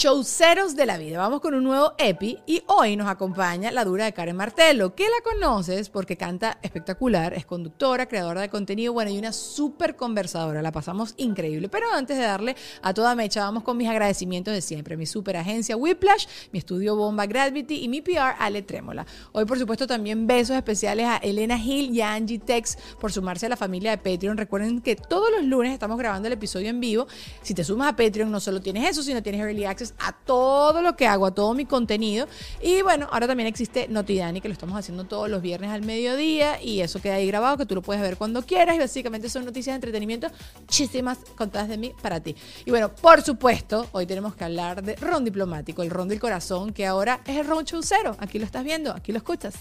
[0.00, 1.18] Chauceros de la vida.
[1.18, 5.04] Vamos con un nuevo EPI y hoy nos acompaña la dura de Karen Martelo, que
[5.04, 10.62] la conoces porque canta espectacular, es conductora, creadora de contenido, bueno, y una súper conversadora.
[10.62, 11.68] La pasamos increíble.
[11.68, 14.96] Pero antes de darle a toda mecha, vamos con mis agradecimientos de siempre.
[14.96, 19.04] Mi super agencia Whiplash, mi estudio Bomba Gravity y mi PR Ale Trémola.
[19.32, 23.44] Hoy, por supuesto, también besos especiales a Elena Hill y a Angie Tex por sumarse
[23.44, 24.38] a la familia de Patreon.
[24.38, 27.06] Recuerden que todos los lunes estamos grabando el episodio en vivo.
[27.42, 30.82] Si te sumas a Patreon, no solo tienes eso, sino tienes Early Access a todo
[30.82, 32.26] lo que hago, a todo mi contenido.
[32.62, 36.62] Y bueno, ahora también existe Notidani, que lo estamos haciendo todos los viernes al mediodía
[36.62, 39.44] y eso queda ahí grabado, que tú lo puedes ver cuando quieras y básicamente son
[39.44, 40.28] noticias de entretenimiento
[40.60, 42.36] muchísimas contadas de mí para ti.
[42.64, 46.72] Y bueno, por supuesto, hoy tenemos que hablar de ron diplomático, el ron del corazón,
[46.72, 48.16] que ahora es el ron chaucero.
[48.18, 49.54] Aquí lo estás viendo, aquí lo escuchas.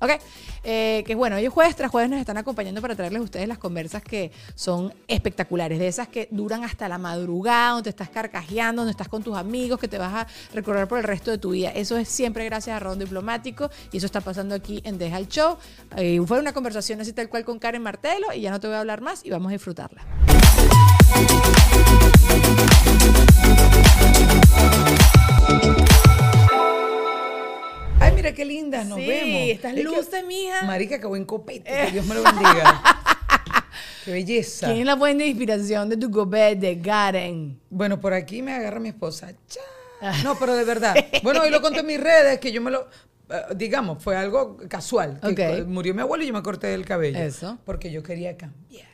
[0.00, 0.10] ¿Ok?
[0.62, 3.58] Eh, que bueno, ellos jueves tras jueves nos están acompañando para traerles a ustedes las
[3.58, 8.92] conversas que son espectaculares, de esas que duran hasta la madrugada, donde estás carcajeando, donde
[8.92, 11.70] estás con tus amigos, que te vas a recorrer por el resto de tu vida.
[11.70, 15.28] Eso es siempre gracias a Ron Diplomático y eso está pasando aquí en Deja el
[15.28, 15.56] Show.
[15.96, 18.76] Eh, fue una conversación así tal cual con Karen Martelo y ya no te voy
[18.76, 20.04] a hablar más y vamos a disfrutarla.
[28.22, 29.40] Mira qué lindas, nos Sí, vemos.
[29.50, 30.62] estas Es que- luces, mija.
[30.64, 32.82] Marica, que buen copete, que Dios me lo bendiga.
[34.04, 34.66] qué belleza.
[34.66, 37.58] ¿Quién es la de inspiración de tu gobet de Karen?
[37.70, 39.32] Bueno, por aquí me agarra mi esposa.
[39.48, 39.60] Cha.
[40.22, 40.94] No, pero de verdad.
[41.22, 42.88] Bueno, hoy lo conté en mis redes, que yo me lo...
[43.28, 45.20] eh, Digamos, fue algo casual.
[45.36, 45.64] que.
[45.66, 47.18] Murió mi abuelo y yo me corté el cabello.
[47.18, 47.58] Eso.
[47.64, 48.88] Porque yo quería cambiar.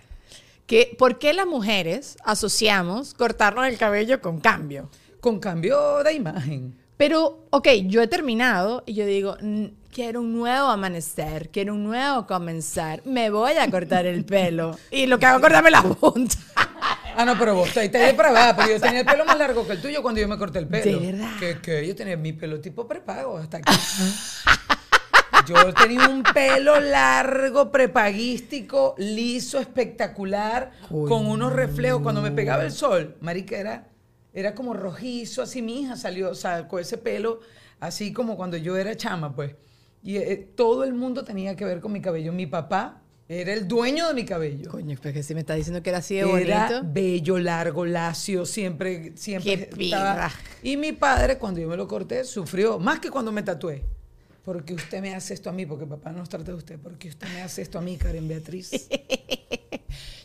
[0.67, 4.91] ¿Qué, ¿Por qué las mujeres asociamos cortarnos el cabello con cambio?
[5.21, 6.77] Con cambio de imagen.
[6.97, 11.85] Pero, ok, yo he terminado y yo digo, "Mm, quiero un nuevo amanecer, quiero un
[11.85, 14.79] nuevo comenzar, me voy a cortar el pelo.
[14.91, 16.37] Y lo que hago es cortarme la punta.
[17.19, 19.81] Ah, no, pero vos estáis depravada, pero yo tenía el pelo más largo que el
[19.81, 21.01] tuyo cuando yo me corté el pelo.
[21.01, 21.31] ¿De verdad?
[21.41, 23.73] Que, que yo tenía mi pelo tipo prepago hasta aquí.
[25.47, 32.03] Yo tenía un pelo largo, prepaguístico, liso, espectacular, con unos reflejos.
[32.03, 33.87] Cuando me pegaba el sol, marica, era,
[34.37, 37.41] era como rojizo, así mi hija salió, sacó ese pelo,
[37.81, 39.55] así como cuando yo era chama, pues.
[40.03, 42.35] Y eh, todo el mundo tenía que ver con mi cabello.
[42.35, 44.71] Mi papá Era el dueño de mi cabello.
[44.71, 46.93] Coño, pues que si me está diciendo que era así de Era bonito.
[46.93, 50.31] bello, largo, lacio, siempre, siempre Qué estaba-.
[50.63, 53.85] Y mi padre, cuando yo me lo corté, sufrió, más que cuando me tatué.
[54.45, 57.27] Porque usted me hace esto a mí, porque papá nos trata de usted, porque usted
[57.35, 58.71] me hace esto a mí, Karen Beatriz.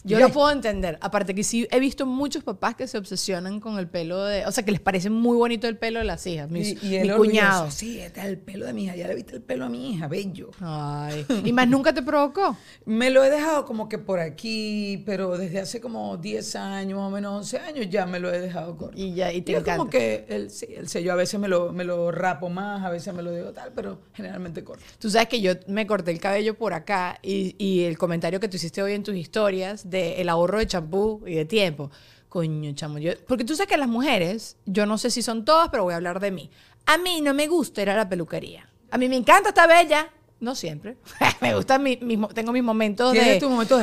[0.03, 0.97] Yo lo puedo entender.
[1.01, 4.45] Aparte que sí he visto muchos papás que se obsesionan con el pelo de...
[4.45, 6.49] O sea, que les parece muy bonito el pelo de las hijas.
[6.49, 7.69] Mis, y, y él mi cuñado.
[7.71, 9.91] Sí, este es el pelo de mi hija, ya le viste el pelo a mi
[9.93, 10.51] hija, bello.
[10.59, 11.25] Ay.
[11.45, 12.57] ¿Y más nunca te provocó?
[12.85, 17.07] Me lo he dejado como que por aquí, pero desde hace como 10 años, más
[17.07, 18.97] o menos 11 años, ya me lo he dejado corto.
[18.97, 19.77] Y ya, y te Y es encanta.
[19.77, 22.89] como que el, sí, el sello a veces me lo, me lo rapo más, a
[22.89, 24.83] veces me lo dejo tal, pero generalmente corto.
[24.99, 28.47] Tú sabes que yo me corté el cabello por acá y, y el comentario que
[28.47, 31.91] tú hiciste hoy en tus historias de el ahorro de champú y de tiempo.
[32.29, 35.69] Coño, chamo, yo, porque tú sabes que las mujeres, yo no sé si son todas,
[35.69, 36.49] pero voy a hablar de mí.
[36.85, 38.67] A mí no me gusta ir a la peluquería.
[38.89, 40.09] A mí me encanta estar bella.
[40.41, 40.97] No siempre.
[41.41, 43.19] me gusta mi, mis mo- tengo mis momentos de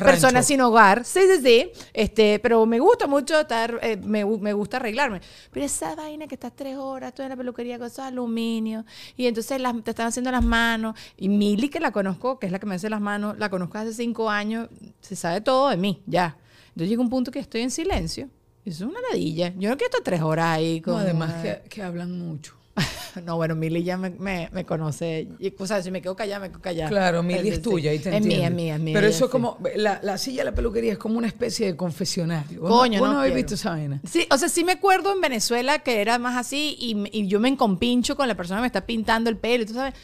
[0.02, 0.46] persona rancho.
[0.48, 1.04] sin hogar.
[1.04, 1.70] Sí, sí, sí.
[1.94, 5.20] Este, pero me gusta mucho estar, eh, me, me gusta arreglarme.
[5.52, 8.84] Pero esa vaina que estás tres horas, tú en la peluquería con esos aluminio,
[9.16, 10.96] y entonces las- te están haciendo las manos.
[11.16, 13.78] Y Mili, que la conozco, que es la que me hace las manos, la conozco
[13.78, 14.68] hace cinco años,
[15.00, 16.36] se sabe todo de mí, ya.
[16.70, 18.28] Entonces llega un punto que estoy en silencio.
[18.64, 19.54] Eso es una ladilla.
[19.56, 20.94] Yo no quiero estar tres horas ahí con.
[20.94, 22.54] No, además que, que hablan mucho.
[23.24, 25.28] No, bueno, Mili ya me, me, me conoce.
[25.40, 26.88] Y, o sea, si me quedo callada, me quedo callada.
[26.88, 28.36] Claro, Mili es tuya y te Es entiende.
[28.36, 28.94] mía, es mía, es mía.
[28.94, 31.66] Pero ella eso es como, la, la silla de la peluquería es como una especie
[31.66, 32.60] de confesionario.
[32.60, 34.00] ¿Vos Coño, ¿vos no no habéis visto esa vaina?
[34.08, 37.40] Sí, o sea, sí me acuerdo en Venezuela que era más así y, y yo
[37.40, 39.94] me encompincho con la persona que me está pintando el pelo, tú sabes.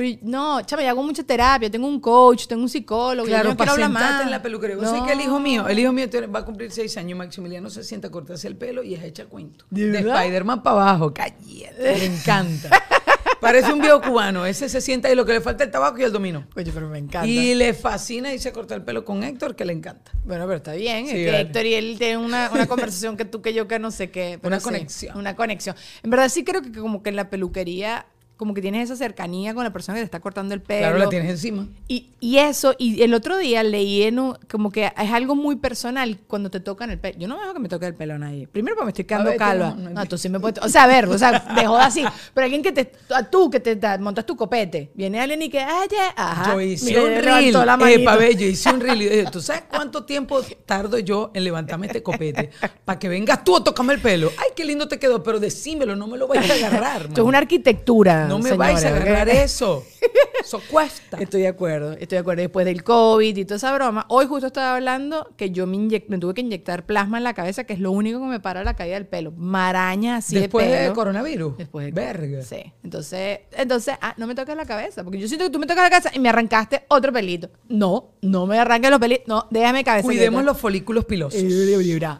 [0.00, 3.50] Pero no, chama, yo hago mucha terapia, tengo un coach, tengo un psicólogo, yo Claro,
[3.50, 4.22] no para quiero hablar más.
[4.22, 4.76] en la peluquería.
[4.76, 4.84] No.
[4.84, 7.84] sabés que el hijo mío, el hijo mío va a cumplir seis años, Maximiliano se
[7.84, 9.66] sienta a cortarse el pelo y es hecha cuento.
[9.68, 9.98] ¿De?
[9.98, 12.70] Spider-Man para abajo, cállate, le encanta.
[13.40, 15.98] Parece un viejo cubano, ese se sienta y lo que le falta es el tabaco
[15.98, 16.46] y el dominó.
[16.56, 17.26] Oye, pero me encanta.
[17.26, 20.12] Y le fascina irse a cortar el pelo con Héctor, que le encanta.
[20.24, 21.06] Bueno, pero está bien.
[21.06, 21.40] Sí, es que vale.
[21.40, 24.38] Héctor y él tienen una, una conversación que tú que yo que no sé qué.
[24.40, 25.16] pero Una sí, conexión.
[25.16, 25.74] Una conexión.
[26.02, 28.06] En verdad sí creo que como que en la peluquería,
[28.40, 30.80] como que tienes esa cercanía con la persona que te está cortando el pelo.
[30.80, 31.68] Claro, la tienes encima.
[31.88, 35.56] Y, y eso, y el otro día leí en un, como que es algo muy
[35.56, 37.18] personal cuando te tocan el pelo.
[37.18, 38.48] Yo no dejo que me toque el pelo a nadie.
[38.48, 39.74] Primero porque me estoy quedando ver, calva.
[39.76, 40.64] no, no No, tú sí me puedes.
[40.64, 42.02] O sea, a ver, o sea, de joda así.
[42.32, 42.92] Pero alguien que te.
[43.14, 44.90] A tú que te, te montas tu copete.
[44.94, 45.60] Viene alguien y que.
[45.60, 46.54] Ay, ya, ajá.
[46.54, 47.98] Yo hice Mira, un reel, la eh.
[48.02, 49.28] Pabello, hice un reel.
[49.30, 52.48] ¿Tú sabes cuánto tiempo tardo yo en levantarme este copete?
[52.86, 54.32] Para que vengas tú a tocarme el pelo.
[54.38, 57.02] Ay, qué lindo te quedó, pero decímelo, no me lo vayas a agarrar.
[57.02, 58.29] Esto es una arquitectura.
[58.30, 59.84] No me vais a agarrar eso.
[60.40, 61.18] Eso cuesta.
[61.20, 62.40] Estoy de acuerdo, estoy de acuerdo.
[62.40, 65.76] Después del COVID y toda esa broma, hoy justo estaba hablando que yo me,
[66.08, 68.64] me tuve que inyectar plasma en la cabeza, que es lo único que me para
[68.64, 69.32] la caída del pelo.
[69.32, 70.94] Maraña así Después de de pelo.
[70.94, 71.58] coronavirus.
[71.58, 72.42] Después de Verga.
[72.42, 72.72] Sí.
[72.82, 75.84] Entonces, entonces ah, no me toques la cabeza, porque yo siento que tú me tocas
[75.84, 77.50] la cabeza y me arrancaste otro pelito.
[77.68, 79.28] No, no me arranques los pelitos.
[79.28, 80.06] No, déjame cabeza.
[80.06, 81.38] Cuidemos los folículos pilosos.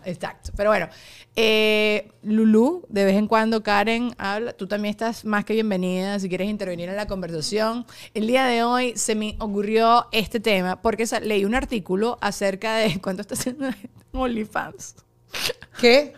[0.05, 0.53] Exacto.
[0.57, 0.89] Pero bueno,
[1.37, 4.53] eh, Lulu, de vez en cuando Karen habla.
[4.53, 7.87] Tú también estás más que bienvenida si quieres intervenir en la conversación.
[8.15, 13.01] El día de hoy se me ocurrió este tema porque leí un artículo acerca de
[13.03, 14.97] cuánto está haciendo la gente en OnlyFans.
[15.81, 16.15] ¿Qué?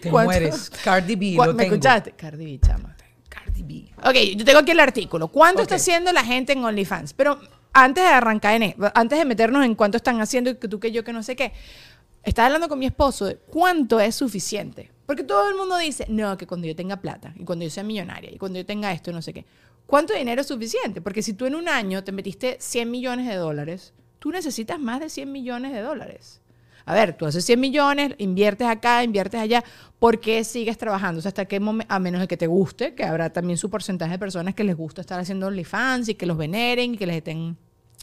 [0.00, 0.30] Te ¿Cuánto?
[0.32, 0.70] mueres.
[0.84, 1.74] Cardi B, ¿Cuá- lo ¿Me tengo.
[1.76, 2.12] escuchaste?
[2.12, 2.96] Cardi B, chama.
[3.28, 3.92] Cardi B.
[4.04, 5.28] Ok, yo tengo aquí el artículo.
[5.28, 7.14] ¿Cuánto está haciendo la gente en OnlyFans?
[7.14, 7.38] Pero
[7.72, 10.78] antes de arrancar en e- antes de meternos en cuánto están haciendo y que tú
[10.78, 11.52] que yo que no sé qué,
[12.26, 14.90] estaba hablando con mi esposo de cuánto es suficiente.
[15.06, 17.84] Porque todo el mundo dice, no, que cuando yo tenga plata, y cuando yo sea
[17.84, 19.46] millonaria, y cuando yo tenga esto, no sé qué.
[19.86, 21.00] ¿Cuánto dinero es suficiente?
[21.00, 24.98] Porque si tú en un año te metiste 100 millones de dólares, tú necesitas más
[24.98, 26.40] de 100 millones de dólares.
[26.84, 29.62] A ver, tú haces 100 millones, inviertes acá, inviertes allá,
[30.00, 31.20] ¿por qué sigues trabajando?
[31.20, 33.70] O sea, hasta qué momento, a menos de que te guste, que habrá también su
[33.70, 37.06] porcentaje de personas que les gusta estar haciendo OnlyFans y que los veneren y que
[37.06, 37.56] les estén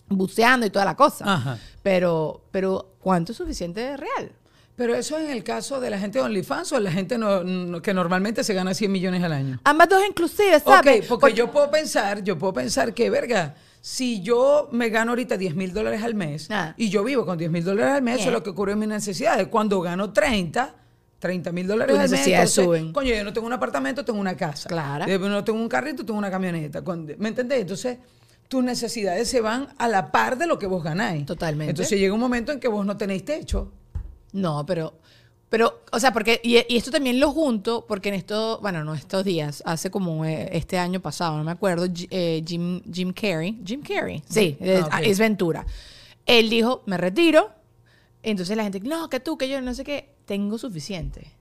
[0.09, 1.25] buceando y toda la cosa.
[1.33, 1.57] Ajá.
[1.81, 4.31] Pero, pero, ¿cuánto es suficiente real?
[4.75, 7.43] Pero eso es en el caso de la gente de OnlyFans o la gente no-
[7.43, 9.59] no- que normalmente se gana 100 millones al año.
[9.63, 11.01] Ambas dos inclusive, ¿sabes?
[11.01, 15.37] Ok, porque yo puedo pensar, yo puedo pensar que, verga, si yo me gano ahorita
[15.37, 16.73] 10 mil dólares al mes Ah.
[16.75, 18.79] y yo vivo con 10 mil dólares al mes, eso es lo que ocurre en
[18.79, 19.47] mis necesidades.
[19.49, 20.73] Cuando gano 30,
[21.19, 22.93] 30 mil dólares al mes, entonces, suben.
[22.93, 24.69] coño, yo no tengo un apartamento, tengo una casa.
[24.69, 25.05] Claro.
[25.05, 26.81] Yo no tengo un carrito, tengo una camioneta.
[27.19, 27.61] ¿Me entendés?
[27.61, 27.99] Entonces,
[28.53, 31.25] tus necesidades se van a la par de lo que vos ganáis.
[31.25, 31.71] Totalmente.
[31.71, 33.71] Entonces llega un momento en que vos no tenéis techo.
[34.31, 34.93] No, pero,
[35.49, 38.93] pero, o sea, porque, y, y esto también lo junto, porque en estos, bueno, no
[38.93, 43.59] estos días, hace como eh, este año pasado, no me acuerdo, eh, Jim, Jim Carrey,
[43.65, 44.55] Jim Carrey, sí,
[44.91, 45.65] Ah, es Ventura.
[46.27, 47.49] Él dijo, me retiro,
[48.21, 51.31] entonces la gente, no, que tú, que yo, no sé qué, tengo suficiente.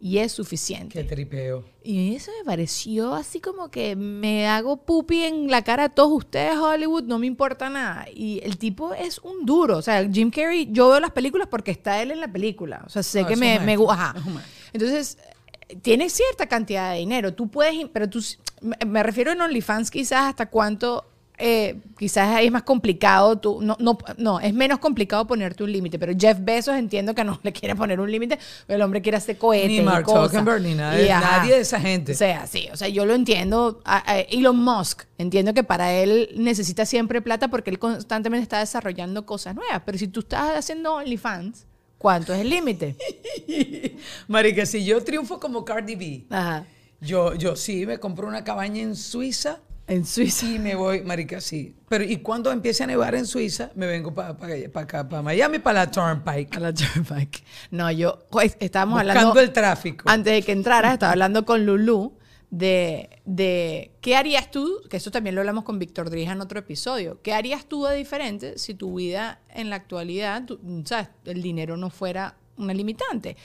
[0.00, 0.98] Y es suficiente.
[0.98, 1.64] Qué tripeo.
[1.82, 6.12] Y eso me pareció así como que me hago pupi en la cara a todos
[6.12, 8.06] ustedes, Hollywood, no me importa nada.
[8.14, 9.78] Y el tipo es un duro.
[9.78, 12.82] O sea, Jim Carrey, yo veo las películas porque está él en la película.
[12.86, 14.14] O sea, sé No, que me, me ajá.
[14.72, 15.18] Entonces,
[15.82, 17.34] tiene cierta cantidad de dinero.
[17.34, 18.24] Tú puedes, pero tú,
[18.86, 21.06] me refiero en OnlyFans quizás hasta cuánto,
[21.38, 25.70] eh, quizás ahí es más complicado, tú, no, no, no, es menos complicado ponerte un
[25.72, 29.18] límite, pero Jeff Bezos entiendo que no le quiere poner un límite, el hombre quiere
[29.18, 30.06] hacer cohetes Ni Mark.
[30.06, 32.12] Zuckerberg, ni nadie- Y, nadie de esa gente.
[32.12, 33.80] O sea, sí, o sea, yo lo entiendo.
[34.30, 39.54] Elon Musk, entiendo que para él necesita siempre plata porque él constantemente está desarrollando cosas
[39.54, 41.66] nuevas, pero si tú estás haciendo OnlyFans,
[41.98, 42.96] ¿cuánto es el límite?
[44.28, 46.64] Marica, si yo triunfo como Cardi B, Ajá.
[47.00, 50.46] yo, yo sí me compro una cabaña en Suiza En Suiza.
[50.46, 51.74] y me voy, marica, sí.
[51.88, 54.36] Pero y cuando empiece a nevar en Suiza, me vengo para
[54.74, 56.56] acá, para Miami, para la Turnpike.
[56.56, 57.42] A la Turnpike.
[57.70, 59.40] No, yo pues, estábamos Buscando hablando.
[59.40, 60.04] el tráfico.
[60.08, 62.12] Antes de que entraras, estaba hablando con Lulu
[62.50, 66.58] de, de qué harías tú, que eso también lo hablamos con Víctor Drija en otro
[66.58, 67.20] episodio.
[67.22, 71.76] ¿Qué harías tú de diferente si tu vida en la actualidad, tú- sabes, el dinero
[71.76, 73.36] no fuera una limitante?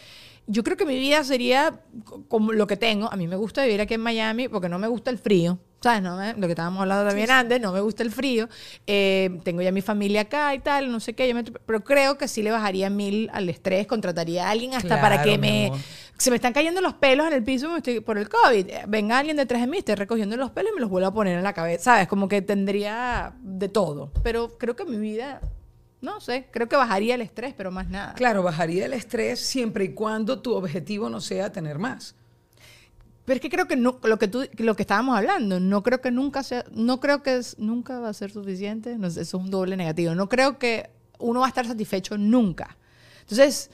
[0.47, 3.09] Yo creo que mi vida sería co- como lo que tengo.
[3.11, 5.57] A mí me gusta vivir aquí en Miami porque no me gusta el frío.
[5.83, 6.01] ¿Sabes?
[6.01, 8.47] No me- lo que estábamos hablando también antes, no me gusta el frío.
[8.87, 11.27] Eh, tengo ya mi familia acá y tal, no sé qué.
[11.27, 15.01] yo me- pero creo que sí le bajaría mil al estrés, contrataría a alguien hasta
[15.01, 15.79] para que me, amor.
[16.17, 18.69] se me están cayendo los pelos en el piso me estoy- por el COVID.
[18.69, 21.13] Eh, Venga alguien detrás de mí, esté recogiendo los pelos y me los vuelvo a
[21.13, 21.83] poner en la cabeza.
[21.83, 22.07] ¿Sabes?
[22.07, 24.11] Como que tendría de todo.
[24.23, 25.41] Pero creo que mi vida,
[25.99, 28.13] no sé, creo que bajaría el estrés, pero más nada.
[28.13, 32.15] Claro, bajaría el estrés siempre y cuando tu objetivo no sea tener más.
[33.25, 36.01] Pero es que creo que no, lo que tú, lo que estábamos hablando, no creo
[36.01, 38.97] que nunca sea, no creo que es, nunca va a ser suficiente.
[38.97, 40.13] No eso es un doble negativo.
[40.15, 40.89] No creo que
[41.19, 42.77] uno va a estar satisfecho nunca.
[43.21, 43.71] Entonces,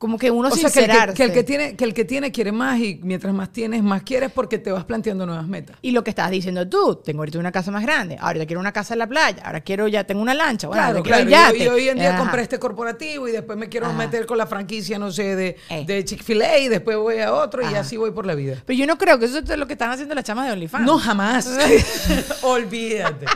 [0.00, 2.32] como que uno o sea, que el que, el que tiene, que el que tiene
[2.32, 5.76] quiere más y mientras más tienes, más quieres porque te vas planteando nuevas metas.
[5.82, 8.72] Y lo que estabas diciendo tú, tengo ahorita una casa más grande, ahorita quiero una
[8.72, 11.50] casa en la playa, ahora quiero ya, tengo una lancha, Claro, ahora quiero claro.
[11.50, 11.64] el Y, yate.
[11.64, 12.18] y hoy en día Ajá.
[12.18, 13.94] compré este corporativo y después me quiero Ajá.
[13.98, 15.84] meter con la franquicia, no sé, de, Eh.
[15.86, 18.56] de Chick-fil-A y después voy a otro y así voy por la vida.
[18.64, 20.86] Pero yo no creo que eso es lo que están haciendo las chamas de OnlyFans.
[20.86, 21.46] No, jamás.
[22.42, 23.26] Olvídate.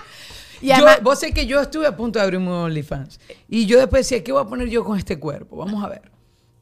[0.62, 3.21] Y además- yo, vos sé que yo estuve a punto de abrir un OnlyFans.
[3.50, 5.56] Y yo después decía, ¿qué voy a poner yo con este cuerpo?
[5.59, 6.13] Vamos a ver.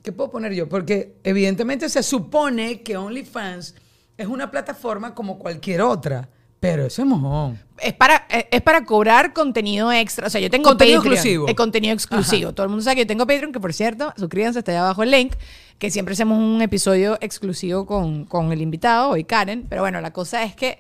[0.03, 0.69] ¿Qué puedo poner yo?
[0.69, 3.75] Porque evidentemente se supone que OnlyFans
[4.17, 6.29] es una plataforma como cualquier otra.
[6.59, 7.59] Pero eso es mojón.
[7.79, 10.29] Es para, es para cobrar contenido extra.
[10.29, 11.15] O sea, yo tengo Contenido Patreon.
[11.15, 11.49] exclusivo.
[11.49, 12.53] Es contenido exclusivo.
[12.53, 15.03] Todo el mundo sabe que yo tengo Patreon, que por cierto, suscríbanse, está ahí abajo
[15.03, 15.35] el link,
[15.79, 19.67] que siempre hacemos un episodio exclusivo con, con el invitado, hoy Karen.
[19.69, 20.79] Pero bueno, la cosa es que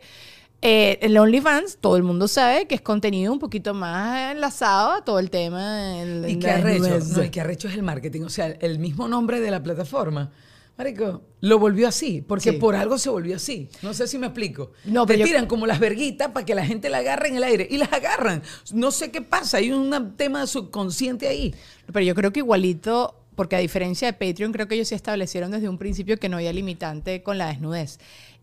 [0.62, 5.04] eh, el OnlyFans, todo el mundo sabe que es contenido un poquito más enlazado a
[5.04, 5.88] todo el tema.
[5.97, 6.99] del- Y qué arrecho.
[7.16, 8.23] No, y qué arrecho es el marketing.
[8.23, 10.31] O sea, el mismo nombre de la plataforma.
[10.78, 12.57] Marico, lo volvió así, porque Sí.
[12.57, 13.69] por algo se volvió así.
[13.83, 14.73] No sé si me explico.
[14.87, 17.37] No, Te pero yo- tiran como las verguitas para que la gente la agarre en
[17.37, 18.42] el aire y las agarran.
[18.73, 21.54] No sé qué pasa, hay un tema subconsciente ahí.
[21.92, 25.50] Pero yo creo que igualito, porque a diferencia de Patreon, creo que ellos sí establecieron
[25.50, 27.99] desde un principio que no había limitante con la desnudez.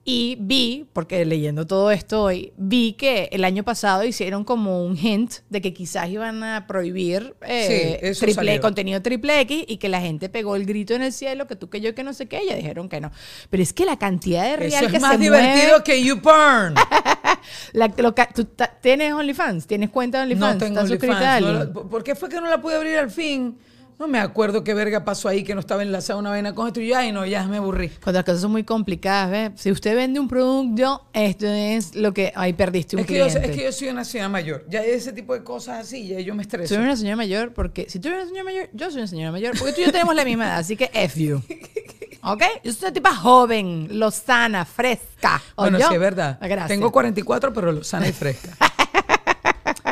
[0.06, 4.98] Y vi, porque leyendo todo esto hoy, vi que el año pasado hicieron como un
[4.98, 8.62] hint de que quizás iban a prohibir eh, Sí, triple, salió.
[8.62, 11.70] contenido triple X y que la gente pegó el grito en el cielo, que tú,
[11.70, 13.12] que yo, que no sé qué, y ya dijeron que no.
[13.52, 16.04] Pero es que la cantidad de real Eso que es más se divertido mueve- que
[16.04, 16.74] YouPorn.
[17.74, 18.48] la- lo ¿tú
[18.82, 19.68] ¿Tienes OnlyFans?
[19.68, 20.54] ¿Tienes cuenta de OnlyFans?
[20.56, 21.74] no tengo ¿Estás suscrita a OnlyFans.
[21.76, 23.58] no ¿Por qué fue que no la pude abrir al fin?
[24.00, 26.80] No me acuerdo qué verga pasó ahí, que no estaba enlazada una vaina con esto.
[26.80, 27.90] Y yo, ay, no, ya me aburrí.
[28.02, 29.52] Cuando las cosas son muy complicadas, ¿ves?
[29.62, 32.32] Si usted vende un producto, esto es lo que...
[32.34, 33.50] Ahí perdiste un Es que, yo, cliente.
[33.52, 34.66] es que yo soy una señora mayor.
[34.70, 36.76] Ya ese tipo de cosas así, ya yo me estreso.
[36.76, 37.90] Soy una señora mayor porque...
[37.90, 39.60] Si tú eres una señora mayor, yo soy una señora mayor.
[39.60, 41.42] Porque tú y yo tenemos la misma edad, así que F you.
[42.24, 42.44] ¿Ok?
[42.64, 45.42] Yo soy una tipa joven, lozana, fresca.
[45.58, 45.90] Bueno, ¿oyó?
[45.90, 46.38] sí, es verdad.
[46.40, 46.68] Gracias.
[46.70, 48.56] Tengo 44, pero lo sana y fresca.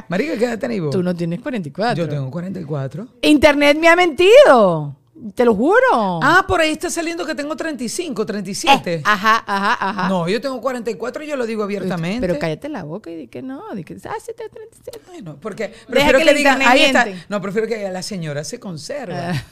[0.07, 0.91] Marica, ¿qué edad tenés vos?
[0.91, 2.03] Tú no tienes 44.
[2.03, 3.07] Yo tengo 44.
[3.21, 4.95] Internet me ha mentido.
[5.33, 6.19] Te lo juro.
[6.21, 8.93] Ah, por ahí está saliendo que tengo 35, 37.
[8.93, 10.09] Eh, ajá, ajá, ajá.
[10.09, 12.21] No, yo tengo 44 y yo lo digo abiertamente.
[12.21, 13.63] Pero cállate la boca y di que no.
[13.73, 14.99] Di que, ah, sí, te 37.
[15.07, 17.07] Bueno, porque Deja prefiero que que, el digan, ahí está.
[17.29, 19.31] No, prefiero que la señora se conserva.
[19.31, 19.45] Ah.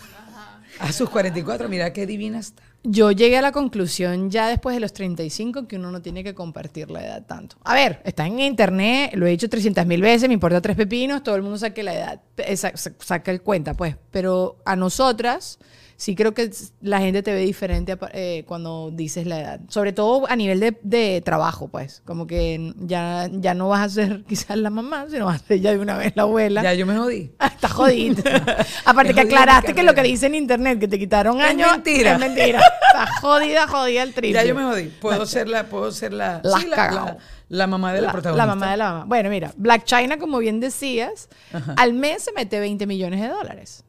[0.79, 2.61] A sus 44, mira qué divina está.
[2.87, 6.35] Yo llegué a la conclusión ya después de los 35 que uno no tiene que
[6.35, 7.57] compartir la edad tanto.
[7.63, 11.23] A ver, está en internet, lo he dicho 300 mil veces, me importa tres pepinos,
[11.23, 12.21] todo el mundo saque la edad,
[12.55, 13.95] sa- sa- saca el cuenta, pues.
[14.11, 15.57] Pero a nosotras,
[15.97, 19.59] sí creo que la gente te ve diferente eh, cuando dices la edad.
[19.69, 22.01] Sobre todo a nivel de, de trabajo, pues.
[22.05, 25.59] Como que ya, ya no vas a ser quizás la mamá, sino vas a ser
[25.61, 26.63] ya de una vez la abuela.
[26.63, 27.31] Ya yo me jodí.
[27.39, 28.23] Ah, Está jodido.
[28.85, 31.71] Aparte Es que aclaraste que lo que dice en internet, que te quitaron Es años.
[31.71, 32.13] mentira.
[32.13, 32.59] Es mentira.
[32.59, 34.33] Está jodida, jodida el triple.
[34.33, 34.83] Ya yo me jodí.
[35.01, 38.11] Puedo ser la, puedo ser la, La sí, la, la- la mamá de la, la,
[38.11, 38.45] protagonista.
[38.45, 39.05] la mamá de la mamá.
[39.05, 41.29] Bueno, mira, Black China, como bien decías,
[41.77, 43.83] al mes se mete 20 millones de dólares.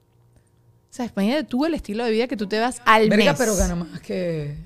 [0.97, 3.35] O sea, imagínate tú el estilo de vida que tú te vas al Verga, mes.
[3.39, 4.57] pero gana más que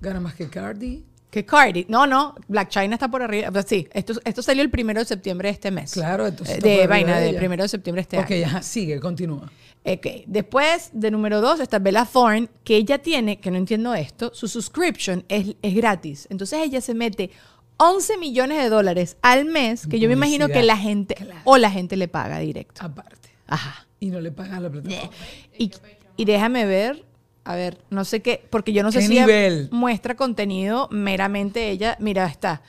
[0.00, 1.02] gana más que Cardi.
[1.30, 1.86] Que Cardi.
[1.88, 3.50] No, no, Black China está por arriba.
[3.50, 5.92] Pues sí, esto, esto salió el primero de septiembre de este mes.
[5.92, 7.38] Claro, entonces Eh, De vaina, de del ella.
[7.38, 8.52] primero de septiembre de este ok, año.
[8.56, 9.50] ya, sigue, continúa.
[9.84, 14.30] Ok, después de número dos está Bella Thorne, que ella tiene, que no entiendo esto,
[14.34, 16.26] su subscription es, es gratis.
[16.30, 17.30] Entonces ella se mete
[17.78, 21.70] 11 millones de dólares al mes, que yo me imagino que la gente, o la
[21.70, 22.82] gente le paga directo.
[22.84, 23.30] Aparte.
[23.46, 23.86] Ajá.
[24.00, 25.10] Y no le pagan la plataforma.
[25.58, 25.70] Y,
[26.16, 27.04] y déjame ver,
[27.44, 29.68] a ver, no sé qué, porque yo no sé ¿Qué si nivel?
[29.72, 31.96] muestra contenido meramente ella.
[32.00, 32.62] Mira, está.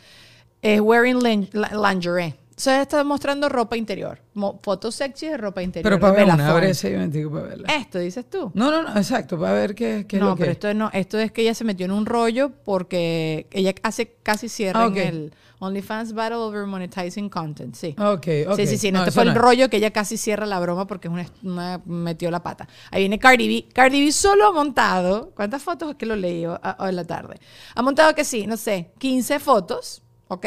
[0.62, 2.36] Es wearing lingerie.
[2.60, 4.20] O sea, está mostrando ropa interior.
[4.34, 5.90] Mo- fotos sexy de ropa interior.
[5.90, 7.74] Pero para ver Bella una, abre ese momentico para verla.
[7.74, 8.52] Esto dices tú.
[8.54, 10.90] No, no, no, exacto, para ver qué, qué es no, lo que pero esto no,
[10.92, 14.88] esto es que ella se metió en un rollo porque ella hace casi cierra Ah,
[14.88, 14.98] en ok.
[14.98, 17.96] el OnlyFans Battle Over Monetizing Content, sí.
[17.98, 18.56] Ok, ok.
[18.58, 18.92] Sí, sí, sí.
[18.92, 19.36] No, este eso fue el es.
[19.38, 22.68] rollo que ella casi cierra la broma porque es una, una- metió la pata.
[22.92, 23.70] Ahí viene Cardi B.
[23.74, 26.58] Cardi B solo ha montado, ¿cuántas fotos es que lo leí hoy
[26.90, 27.40] en la tarde?
[27.76, 30.46] Ha montado que sí, no sé, 15 fotos, ¿ok?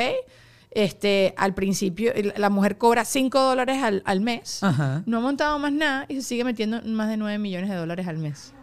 [0.75, 4.63] Este, al principio, la- la mujer cobra 5 dólares al, al mes.
[4.63, 5.03] Ajá.
[5.07, 8.07] No ha montado más nada y se sigue metiendo más de 9 millones de dólares
[8.09, 8.55] al mes.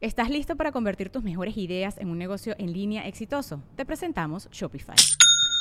[0.00, 3.62] ¿Estás listo para convertir tus mejores ideas en un negocio en línea exitoso?
[3.76, 4.96] Te presentamos Shopify.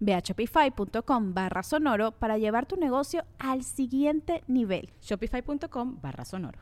[0.00, 4.90] Ve a shopify.com barra sonoro para llevar tu negocio al siguiente nivel.
[5.02, 6.58] Shopify.com barra sonoro.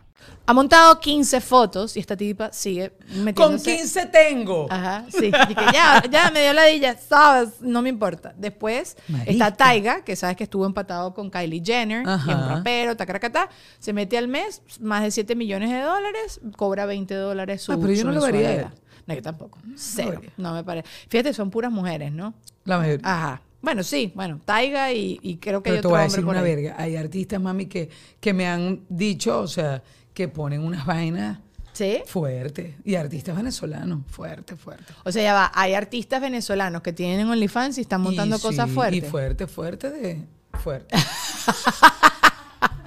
[0.46, 3.76] Ha montado 15 fotos y esta tipa sigue Con metiéndose.
[3.76, 4.66] 15 tengo.
[4.68, 5.26] Ajá, sí.
[5.26, 8.34] Y que ya, ya me dio la dilla, sabes, no me importa.
[8.37, 9.30] Después Marica.
[9.30, 13.48] está Taiga, que sabes que estuvo empatado con Kylie Jenner, y es un rapero, tacaracatá.
[13.78, 17.78] Se mete al mes, más de 7 millones de dólares, cobra 20 dólares su Ah,
[17.80, 18.56] pero yo no lo vería a él.
[18.56, 18.88] mensualidad.
[19.09, 19.59] No, yo tampoco.
[19.75, 20.12] Cero.
[20.21, 20.31] vería.
[20.37, 20.87] No me parece.
[21.09, 22.35] Fíjate, son puras mujeres, ¿no?
[22.64, 23.01] La mayoría.
[23.05, 23.42] Ajá.
[23.61, 26.38] Bueno, sí, bueno, Taiga y, y creo que Pero hay te voy a decir una
[26.40, 26.44] ahí.
[26.55, 26.75] verga.
[26.79, 27.90] Hay artistas, mami, que,
[28.21, 29.83] que me han dicho, o sea,
[30.14, 31.38] que ponen unas vainas
[31.73, 32.03] ¿Sí?
[32.07, 32.77] fuertes.
[32.85, 34.92] Y artistas venezolanos, fuerte, fuerte.
[35.05, 38.68] O sea, ya va, hay artistas venezolanos que tienen OnlyFans y están montando Y cosas
[38.68, 38.99] sí, fuertes.
[39.05, 40.25] Y fuerte, fuerte de.
[40.53, 40.94] Fuerte.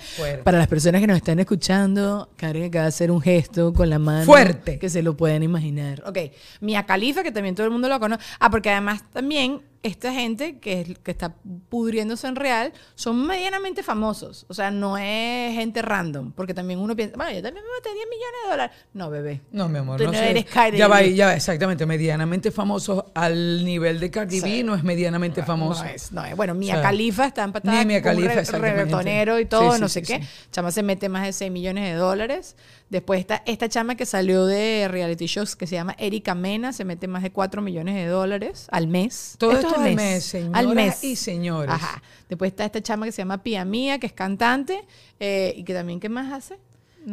[0.02, 0.44] fuerte.
[0.44, 4.00] Para las personas que nos están escuchando, Karen acaba de hacer un gesto con la
[4.00, 4.26] mano.
[4.26, 4.80] Fuerte.
[4.80, 6.04] Que se lo pueden imaginar.
[6.06, 6.18] Ok,
[6.60, 8.24] Mia Khalifa, que también todo el mundo lo conoce.
[8.40, 11.34] Ah, porque además también esta gente que, es- que está
[11.70, 14.46] pudriéndose en real son medianamente famosos.
[14.48, 16.32] O sea, no es gente random.
[16.34, 18.76] Porque también uno piensa, bueno, yo también me metí 10 millones de dólares.
[18.94, 19.42] No, bebé.
[19.52, 21.86] No, mi amor, Tú no, no eres Cardi Ya va, ya va, exactamente.
[21.86, 24.64] Medianamente famoso al nivel de Cardi B, Sí.
[24.64, 25.84] no es medianamente famoso.
[25.84, 26.36] No es, no es.
[26.36, 29.72] Bueno, Mia O sea, Khalifa está empatada Mia con un Khalifa, re- reggaetonero y todo,
[29.72, 30.22] Sí, sí, no sé qué.
[30.52, 32.56] Chama se mete más de 6 millones de dólares.
[32.92, 36.84] Después está esta chama que salió de reality shows que se llama Erika Mena, se
[36.84, 39.36] mete más de 4 millones de dólares al mes.
[39.38, 41.74] Todo Esto esto es al mes, señoras y señores.
[41.74, 42.04] Ajá.
[42.28, 44.84] Después está esta chama que se llama Pia Mía, que es cantante
[45.22, 46.60] eh, y que también, ¿qué más hace?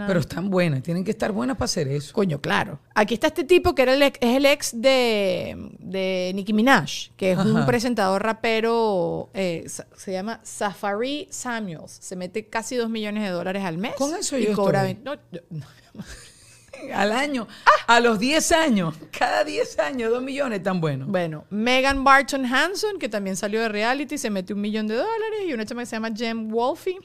[0.07, 2.12] Pero están buenas, tienen que estar buenas para hacer eso.
[2.12, 2.79] Coño, claro.
[2.94, 7.11] Aquí está este tipo que era el ex- es el ex de, de Nicki Minaj,
[7.16, 11.90] que es un presentador rapero, eh, sa- se llama Safari Samuels.
[12.01, 13.94] Se mete casi 2 millones de dólares al mes.
[13.96, 15.18] Con eso y yo cobra estoy.
[15.33, 15.64] 20 no.
[16.94, 17.48] Al año,
[17.88, 21.09] a los 10 años, cada 10 años, 2 millones tan buenos.
[21.09, 25.40] Bueno, Megan Barton Hanson, que también salió de reality, se mete un millón de dólares.
[25.48, 26.98] Y una chama que se llama Jem Wolfie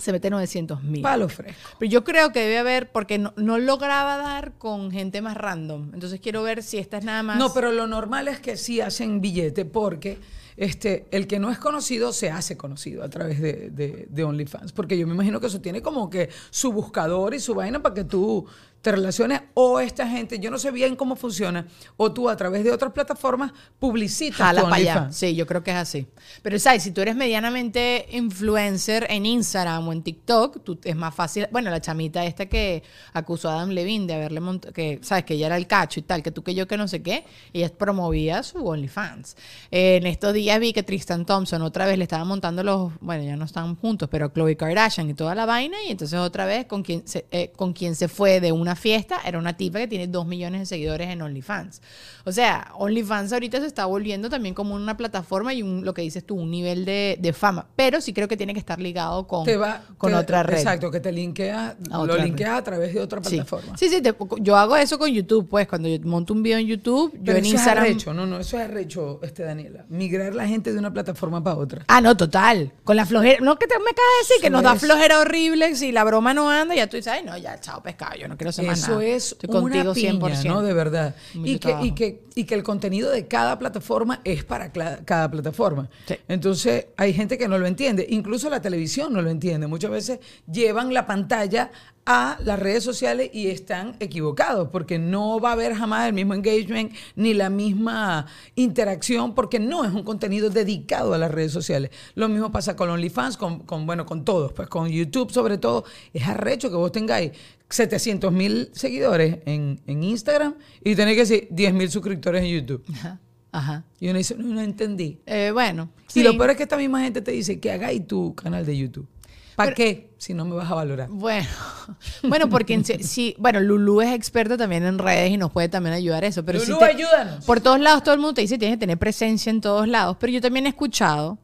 [0.00, 1.02] se mete 900 mil.
[1.02, 1.70] Palo fresco.
[1.78, 5.90] Pero yo creo que debe haber, porque no, no lograba dar con gente más random.
[5.94, 7.38] Entonces quiero ver si esta es nada más.
[7.38, 10.18] No, pero lo normal es que sí hacen billete porque
[10.56, 14.72] este, el que no es conocido se hace conocido a través de, de- de OnlyFans.
[14.72, 17.94] Porque yo me imagino que eso tiene como que su buscador y su vaina para
[17.94, 18.46] que tú
[18.86, 22.62] te relaciones o esta gente, yo no sé bien cómo funciona, o tú a través
[22.62, 25.08] de otras plataformas publicitas Jala para allá.
[25.10, 26.06] Sí, yo creo que es así.
[26.40, 26.84] Pero, ¿sabes?
[26.84, 31.48] Si tú eres medianamente influencer en Instagram o en TikTok, tú, es más fácil.
[31.50, 35.24] Bueno, la chamita esta que acusó a Adam Levine de haberle montado, que, ¿sabes?
[35.24, 37.24] Que ella era el cacho y tal, que tú, que yo, que no sé qué.
[37.52, 39.36] Ella promovía su OnlyFans.
[39.72, 42.92] Eh, en estos días vi que Tristan Thompson otra vez le estaba montando los.
[43.00, 45.76] Bueno, ya no están juntos, pero Chloe Kardashian y toda la vaina.
[45.88, 49.18] Y entonces otra vez con quien se, eh, con quien se fue de una fiesta
[49.24, 51.82] era una tipa que tiene dos millones de seguidores en OnlyFans.
[52.24, 56.02] O sea, OnlyFans ahorita se está volviendo también como una plataforma y un, lo que
[56.02, 57.66] dices tú, un nivel de, de fama.
[57.76, 60.58] Pero sí creo que tiene que estar ligado con, Te va, con te- otra red.
[60.58, 62.24] Exacto, que te linkea, A lo red.
[62.24, 63.76] linkeas a través de otra plataforma.
[63.76, 66.66] sí, sí, te- yo hago eso con YouTube, pues cuando yo monto un video en
[66.66, 67.84] YouTube, yo en eso Instagram...
[67.84, 69.84] es arrecho, no, no, eso es arrecho, este, Daniela.
[69.88, 71.84] Migrar la gente de una plataforma para otra.
[71.88, 72.72] Ah, no, total.
[72.84, 73.38] Con la flojera.
[73.40, 75.74] No, que te me acabas de decir que nos da flojera horrible.
[75.76, 78.16] Si la broma no anda, ya tú dices, ay, no, ya, chao, pescado.
[78.16, 80.44] Yo no quiero Eso es Estoy una piña, 100%.
[80.44, 80.62] ¿no?
[80.62, 81.14] De verdad.
[81.34, 85.88] Y que, y, que, y que el contenido de cada plataforma es para cada plataforma.
[86.06, 86.16] Sí.
[86.28, 88.06] Entonces, hay gente que no lo entiende.
[88.08, 89.66] Incluso la televisión no lo entiende.
[89.66, 91.70] Muchas veces llevan la pantalla
[92.06, 96.34] a las redes sociales y están equivocados porque no va a haber jamás el mismo
[96.34, 101.90] engagement ni la misma interacción porque no es un contenido dedicado a las redes sociales.
[102.14, 105.84] Lo mismo pasa con OnlyFans, con, con bueno, con todos, pues con YouTube sobre todo.
[106.14, 107.32] Es arrecho que vos tengáis
[107.68, 112.84] 700 mil seguidores en, en Instagram y tenéis que decir 10 mil suscriptores en YouTube.
[112.94, 113.20] Ajá.
[113.56, 113.84] Ajá.
[113.98, 115.18] Y uno dice, no, no entendí.
[115.24, 115.88] Eh, bueno.
[116.10, 116.22] Y sí.
[116.22, 119.08] lo peor es que esta misma gente te dice que hagáis tu canal de YouTube.
[119.56, 120.14] ¿Para qué?
[120.18, 121.08] Si no me vas a valorar.
[121.10, 121.48] Bueno,
[122.22, 126.24] bueno, porque sí, bueno, Lulu es experta también en redes y nos puede también ayudar
[126.24, 126.44] a eso.
[126.44, 127.44] Pero sí Lulú, te- ayúdanos.
[127.44, 130.16] Por todos lados todo el mundo te dice tienes que tener presencia en todos lados.
[130.20, 131.38] Pero yo también he escuchado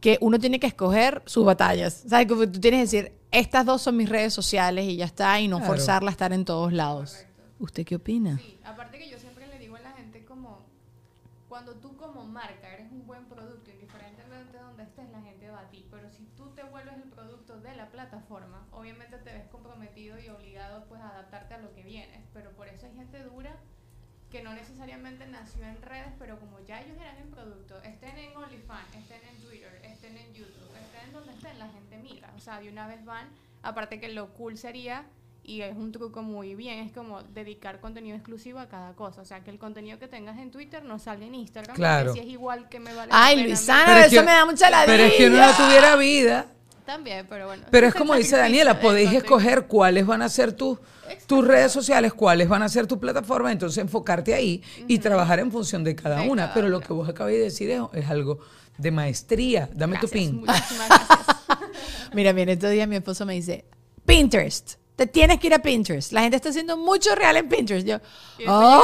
[0.00, 2.04] que uno tiene que escoger sus batallas.
[2.08, 2.26] ¿Sabes?
[2.26, 5.48] Como tú tienes que decir, estas dos son mis redes sociales y ya está, y
[5.48, 5.72] no Claro.
[5.74, 7.18] forzarla a estar en todos lados.
[7.58, 8.38] ¿Usted qué opina?
[8.38, 10.64] Sí, aparte que yo siempre le digo a la gente como
[11.48, 15.60] cuando tú como marca eres un buen producto, indiferentemente de donde estés, la gente va
[15.62, 15.84] a ti.
[15.90, 20.28] Pero si tú te vuelves el producto de la plataforma, obviamente te ves comprometido y
[20.28, 22.20] obligado pues a adaptarte a lo que viene.
[22.34, 23.56] Pero por eso hay gente dura
[24.30, 28.36] que no necesariamente nació en redes, pero como ya ellos eran el producto, estén en
[28.36, 32.30] OnlyFans, estén en Twitter, estén en YouTube, estén donde estén, la gente mira.
[32.36, 33.26] O sea, de una vez van,
[33.62, 35.06] aparte que lo cool sería,
[35.42, 39.22] y es un truco muy bien, es como dedicar contenido exclusivo a cada cosa.
[39.22, 42.12] O sea, que el contenido que tengas en Twitter no salga en Instagram, Claro.
[42.12, 43.44] si es igual que me vale Ay.
[43.44, 44.92] Luisana, eso que- me da mucha ladilla.
[44.92, 46.52] Pero es que uno no tuviera vida.
[46.88, 47.64] También, pero bueno.
[47.70, 50.78] Pero ese es como dice Daniela, podéis escoger cuáles van a ser tus
[51.26, 55.52] tus redes sociales, cuáles van a ser tu plataforma, entonces enfocarte ahí y trabajar en
[55.52, 56.44] función de cada De una.
[56.44, 58.38] cada Pero lo que vos acabáis de decir es, es algo
[58.78, 59.68] de maestría.
[59.74, 60.36] Dame tu pin.
[60.36, 61.18] Muchísimas gracias.
[62.14, 63.66] Mira, mira, estos días mi esposo me dice,
[64.06, 64.76] Pinterest.
[64.98, 66.10] Te tienes que ir a Pinterest.
[66.10, 67.86] La gente está haciendo mucho real en Pinterest.
[67.86, 67.98] Yo,
[68.36, 68.80] Y Real,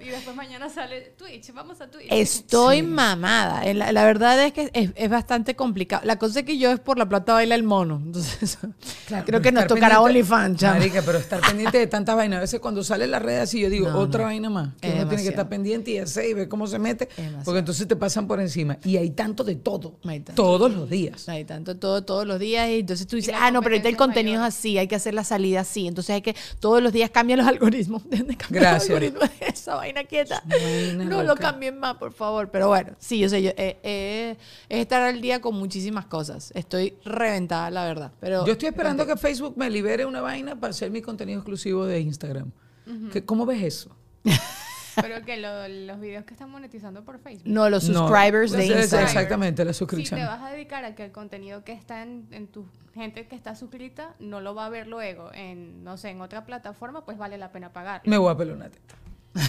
[0.00, 2.06] Y después mañana sale Twitch, vamos a Twitch.
[2.10, 3.66] Estoy mamada.
[3.66, 6.02] Eh, La, la verdad es que es, es bastante complicado.
[6.06, 7.96] La cosa es que yo es por la plata baila el mono.
[8.04, 8.56] Entonces,
[9.06, 10.78] Claro, creo que nos tocará OnlyFans, chama.
[10.78, 12.38] Marica, pero estar pendiente de tantas vainas.
[12.38, 14.24] A veces cuando sale la red así, yo digo, No, otra no.
[14.28, 14.70] vaina más.
[14.80, 17.10] Que Es uno tiene que estar pendiente y hacer y ver cómo se mete.
[17.44, 18.78] Porque entonces te pasan por encima.
[18.82, 19.98] Y hay tanto de todo.
[20.06, 20.42] Hay tanto.
[20.42, 21.28] Todos los días.
[21.28, 23.96] Hay tanto todo todos los días y entonces tú dices, ah, no, pero ahorita el
[24.06, 24.48] competencia es contenido mayor.
[24.48, 25.86] es así, hay que hacer la salida así.
[25.86, 28.02] Entonces hay que todos los días cambian los algoritmos.
[28.50, 28.88] Gracias.
[28.88, 30.42] Los algoritmos esa vaina quieta.
[30.46, 32.50] Vaina No lo cambien más, por favor.
[32.50, 34.36] Pero bueno, sí, yo sé, yo, eh, eh,
[34.68, 36.52] es estar al día con muchísimas cosas.
[36.54, 38.12] Estoy reventada, la verdad.
[38.20, 41.84] Pero Yo estoy esperando que Facebook me libere una vaina para hacer mi contenido exclusivo
[41.86, 42.50] de Instagram.
[43.12, 43.96] ¿Qué- ¿Cómo ves eso?
[44.96, 47.42] Pero que lo- los videos que están monetizando por Facebook.
[47.46, 49.06] No, los No, subscribers de Instagram.
[49.08, 50.18] Exactamente, la Si suscripción.
[50.20, 52.64] te vas a dedicar a que el contenido que está en, en tu
[52.96, 56.44] gente que está suscrita no lo va a ver luego en, no sé, en otra
[56.46, 58.00] plataforma, pues vale la pena pagar.
[58.04, 58.94] Me voy a pelar una teta.
[59.34, 59.42] Me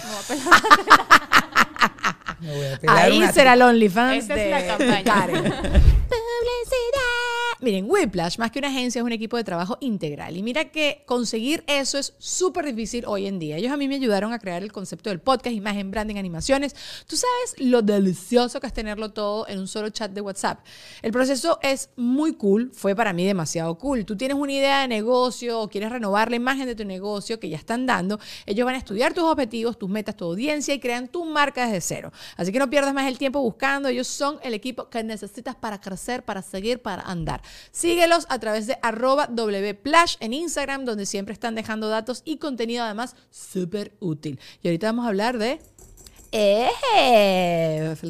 [2.55, 3.69] voy a pelar Ahí una será el teta.
[3.69, 5.25] OnlyFans Esa de es la campaña.
[5.25, 7.16] Publicidad.
[7.59, 10.37] Miren, Whiplash, más que una agencia, es un equipo de trabajo integral.
[10.37, 13.57] Y mira que conseguir eso es súper difícil hoy en día.
[13.57, 16.75] Ellos a mí me ayudaron a crear el concepto del podcast, imagen, branding, animaciones.
[17.07, 20.59] Tú sabes lo delicioso que es tenerlo todo en un solo chat de WhatsApp.
[21.01, 24.05] El proceso es muy cool, fue para mí demasiado cool.
[24.05, 27.49] Tú tienes una idea de negocio o quieres renovar la imagen de tu negocio que
[27.49, 28.19] ya están dando.
[28.45, 31.81] Ellos van a estudiar tus objetivos, tus metas, tu audiencia y crean tu marca desde
[31.81, 32.11] cero.
[32.35, 33.89] Así que no pierdas más el tiempo buscando.
[33.89, 37.41] Ellos son el equipo que necesitas para crecer, para seguir, para andar.
[37.71, 42.83] Síguelos a través de arroba wplash en Instagram, donde siempre están dejando datos y contenido
[42.83, 44.39] además súper útil.
[44.61, 45.59] Y ahorita vamos a hablar de.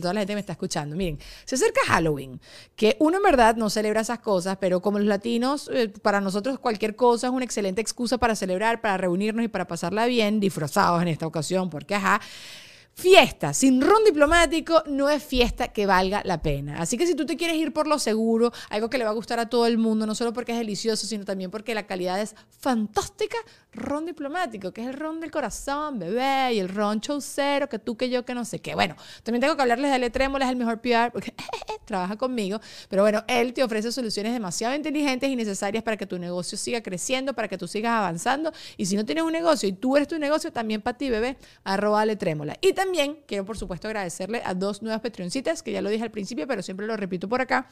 [0.02, 0.96] Toda la gente me está escuchando.
[0.96, 2.40] Miren, se acerca Halloween,
[2.76, 6.60] que uno en verdad no celebra esas cosas, pero como los latinos, eh, para nosotros
[6.60, 11.02] cualquier cosa es una excelente excusa para celebrar, para reunirnos y para pasarla bien, disfrazados
[11.02, 12.22] en esta ocasión, porque ajá.
[13.00, 16.82] Fiesta sin ron diplomático no es fiesta que valga la pena.
[16.82, 19.14] Así que si tú te quieres ir por lo seguro, algo que le va a
[19.14, 22.20] gustar a todo el mundo, no solo porque es delicioso, sino también porque la calidad
[22.20, 23.38] es fantástica,
[23.72, 27.96] ron diplomático, que es el ron del corazón, bebé, y el ron chaucero, que tú,
[27.96, 28.74] que yo, que no sé qué.
[28.74, 31.36] Bueno, también tengo que hablarles de Ale Trémola, es el mejor PR, porque
[31.86, 36.18] trabaja conmigo, pero bueno, él te ofrece soluciones demasiado inteligentes y necesarias para que tu
[36.18, 39.74] negocio siga creciendo, para que tú sigas avanzando, y si no tienes un negocio y
[39.74, 42.58] tú eres tu negocio, también para ti, bebé, arroba Ale Trémola.
[42.60, 42.87] Y también
[43.26, 46.62] quiero, por supuesto, agradecerle a dos nuevas Patreoncitas, que ya lo dije al principio, pero
[46.62, 47.70] siempre lo repito por acá.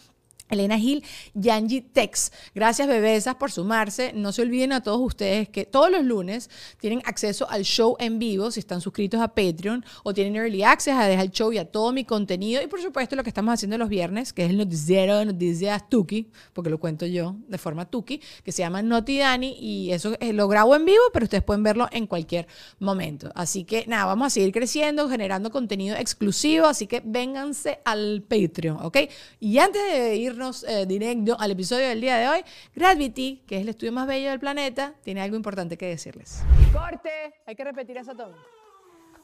[0.49, 1.03] Elena Gil,
[1.33, 2.31] Yanji Tex.
[2.53, 4.13] Gracias, bebesas, por sumarse.
[4.13, 8.19] No se olviden a todos ustedes que todos los lunes tienen acceso al show en
[8.19, 11.57] vivo si están suscritos a Patreon o tienen early access a dejar el show y
[11.57, 12.61] a todo mi contenido.
[12.61, 16.29] Y por supuesto, lo que estamos haciendo los viernes, que es el noticiero Noticias Tuki,
[16.53, 19.57] porque lo cuento yo de forma Tuki, que se llama Noti Dani.
[19.59, 22.47] Y eso eh, lo grabo en vivo, pero ustedes pueden verlo en cualquier
[22.79, 23.31] momento.
[23.33, 26.67] Así que nada, vamos a seguir creciendo, generando contenido exclusivo.
[26.67, 28.97] Así que vénganse al Patreon, ¿ok?
[29.39, 30.34] Y antes de ir
[30.67, 32.43] eh, directo al episodio del día de hoy,
[32.75, 36.43] Gravity, que es el estudio más bello del planeta, tiene algo importante que decirles.
[36.73, 38.35] Corte, hay que repetir eso todo.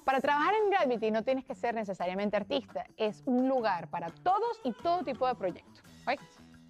[0.06, 4.60] Para trabajar en Gravity no tienes que ser necesariamente artista, es un lugar para todos
[4.63, 5.84] y todo tipo de proyectos.
[6.06, 6.17] Ay,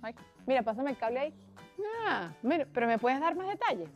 [0.01, 1.33] ay, Mira, pásame el cable ahí.
[2.07, 3.89] Ah, mira, pero ¿me puedes dar más detalles?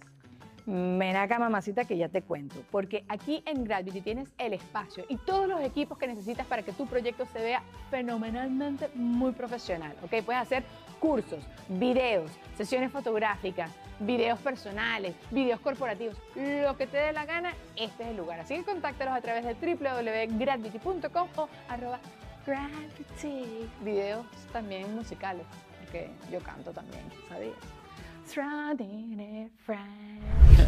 [0.67, 2.55] Ven acá, mamacita, que ya te cuento.
[2.71, 6.71] Porque aquí en Gravity tienes el espacio y todos los equipos que necesitas para que
[6.73, 9.95] tu proyecto se vea fenomenalmente muy profesional.
[10.03, 10.23] ¿ok?
[10.25, 10.63] Puedes hacer
[10.99, 18.03] cursos, videos, sesiones fotográficas, videos personales, videos corporativos, lo que te dé la gana, este
[18.03, 18.39] es el lugar.
[18.39, 21.99] Así que contáctalos a través de www.gravity.com o arroba
[22.45, 23.69] gravity.
[23.83, 25.45] Videos también musicales,
[25.79, 27.55] porque yo canto también, ¿sabías?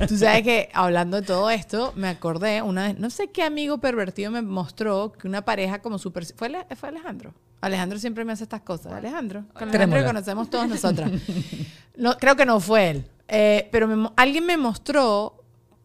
[0.07, 3.79] Tú sabes que hablando de todo esto, me acordé una vez, no sé qué amigo
[3.79, 6.25] pervertido me mostró que una pareja como súper...
[6.25, 7.33] ¿Fue, fue Alejandro?
[7.61, 8.93] Alejandro siempre me hace estas cosas.
[8.93, 9.45] Alejandro.
[9.53, 11.11] Con Alejandro que conocemos todos nosotras.
[11.97, 13.05] No, creo que no fue él.
[13.27, 15.36] Eh, pero me alguien me mostró,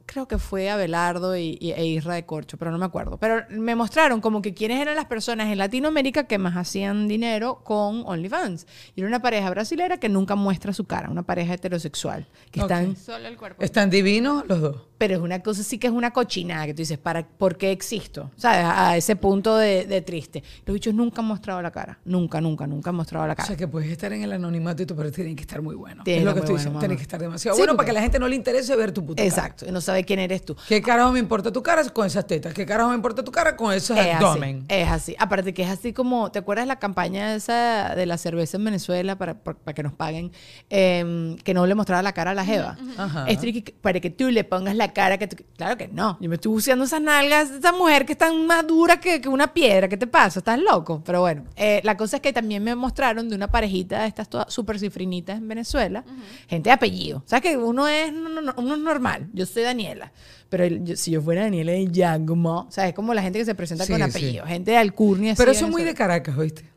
[0.07, 3.19] creo que fue Abelardo y, y- e Isra de Corcho, pero no me acuerdo.
[3.19, 7.61] Pero me mostraron como que quiénes eran las personas en Latinoamérica que más hacían dinero
[7.65, 8.67] con OnlyFans.
[8.95, 12.27] Y era una pareja brasilera que nunca muestra su cara, una pareja heterosexual.
[12.51, 13.63] Que están Solo el cuerpo.
[13.63, 14.77] Están divinos los dos.
[15.03, 17.73] Pero es una cosa sí que es una cochinada que tú dices, ¿para, ¿por qué
[17.73, 18.31] existo?
[18.37, 18.61] ¿Sabes?
[18.65, 20.45] A ese punto de, de triste.
[20.65, 21.99] Los bichos nunca han mostrado la cara.
[22.05, 23.49] Nunca, nunca, nunca han mostrado la O cara.
[23.49, 26.05] sea que puedes estar en el anonimato y todo, pero tienen que estar muy buenos.
[26.05, 26.79] Tienen es lo que estoy diciendo.
[26.79, 26.97] bueno, mamá.
[26.97, 29.05] que estar demasiado Sí, bueno porque- para que la gente no le interese ver tu
[29.05, 29.29] puta cara.
[29.29, 29.67] Exacto.
[29.69, 30.55] Y no sabe quién eres tú.
[30.69, 32.55] ¿Qué carajo me importa tu cara con esas tetas?
[32.55, 34.65] ¿Qué carajo me importa tu cara con esos Es así, abdomen?
[34.69, 35.17] es así.
[35.19, 39.19] Aparte que es así como, ¿te acuerdas la campaña esa de la cerveza en Venezuela
[39.19, 40.31] para, para, para que nos paguen?
[40.71, 42.77] Em, que no le mostraba la cara a la jeva.
[42.97, 43.25] Ajá.
[43.27, 46.19] Esto y que- para que tú le pongas la cara que tú- Claro que no.
[46.21, 49.29] Yo me estoy buceando esas nalgas de esa mujer que están más dura que, que
[49.29, 49.89] una piedra.
[49.89, 50.41] ¿Qué te pasa?
[50.41, 51.03] ¿Estás loco?
[51.05, 54.29] Pero bueno, eh, la cosa es que también me mostraron de una parejita de estas
[54.29, 56.05] todas súper cifrinitas en Venezuela.
[56.49, 57.23] Gente de apellido.
[57.27, 59.29] ¿Sabes que uno es, no- no- no- uno es normal?
[59.33, 60.13] Yo soy Daniela.
[60.49, 62.91] Pero yo- si yo fuera Daniela de Giacomo, ¿sabes?
[62.91, 64.09] Es como la gente que se presenta Sí, con sí.
[64.09, 64.45] apellido.
[64.47, 65.35] Gente de Alcurnia.
[65.37, 65.95] Pero eso es muy de.
[65.95, 66.72] Caracas, ¿oíste?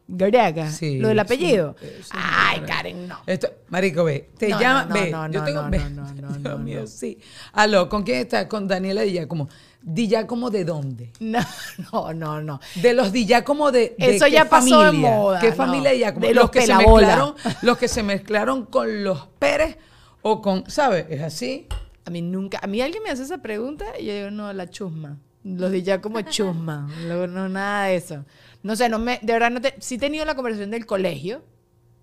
[0.72, 1.76] Sí, Lo del apellido.
[2.12, 3.18] Ay, Karen, no.
[3.26, 5.90] Esto, marico, ve, te No, llama, no, ve, no, yo no, tengo, no, ve, no,
[5.90, 6.88] no, no, Dios no, mío, no.
[6.88, 7.18] sí.
[7.54, 8.48] Aló, ¿con quién está?
[8.48, 9.50] Con Daniela Di Giacomo.
[9.82, 11.12] Di Giacomo de dónde?
[11.20, 11.40] No,
[11.92, 12.60] no, no, no.
[12.76, 15.10] De los Di Giacomo de, de Eso ya pasó de familia?
[15.10, 15.56] moda, ¿Qué no.
[15.56, 16.28] familia Di Giacomo?
[16.28, 19.78] De los los que se mezclaron, los que se mezclaron con los Pérez
[20.22, 21.08] o con, ¿sabes?
[21.10, 21.68] Es así.
[22.06, 24.70] A mí nunca, a mí alguien me hace esa pregunta y yo digo, no, la
[24.70, 25.18] chusma.
[25.44, 26.88] Los de ya como chusma.
[27.08, 28.26] Luego, no, nada de eso.
[28.66, 31.44] No sé, no me, de verdad no te, sí he tenido la conversación del colegio,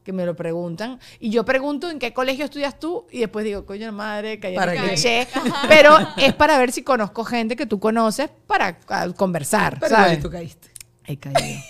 [0.05, 3.66] que me lo preguntan, y yo pregunto en qué colegio estudias tú, y después digo,
[3.66, 4.88] coño madre, ¿Para cállate qué?
[4.94, 5.29] cliché.
[5.68, 8.79] Pero es para ver si conozco gente que tú conoces para
[9.16, 10.20] conversar, Pero ¿sabes?
[10.20, 10.68] tú caíste.
[11.05, 11.61] He caído.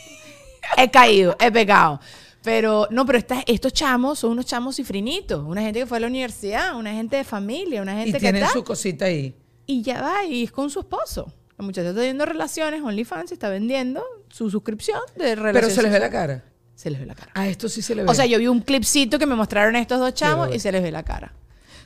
[0.77, 1.99] he caído, he pecado.
[2.43, 6.01] Pero no, pero esta- estos chamos son unos chamos cifrinitos, una gente que fue a
[6.01, 8.53] la universidad, una gente de familia, una Y gente que tienen está.
[8.55, 9.35] su cosita ahí.
[9.65, 11.33] Y ya va, y es con su esposo.
[11.59, 15.61] La muchacha está teniendo relaciones, OnlyFans, y está vendiendo su suscripción de relaciones.
[15.61, 16.45] Pero se les ve la cara.
[16.75, 17.31] Se les ve la cara.
[17.35, 18.11] A esto sí se le ve.
[18.11, 20.57] O sea, yo vi un clipcito que me mostraron estos dos chamos ver.
[20.57, 21.33] y se les ve la cara.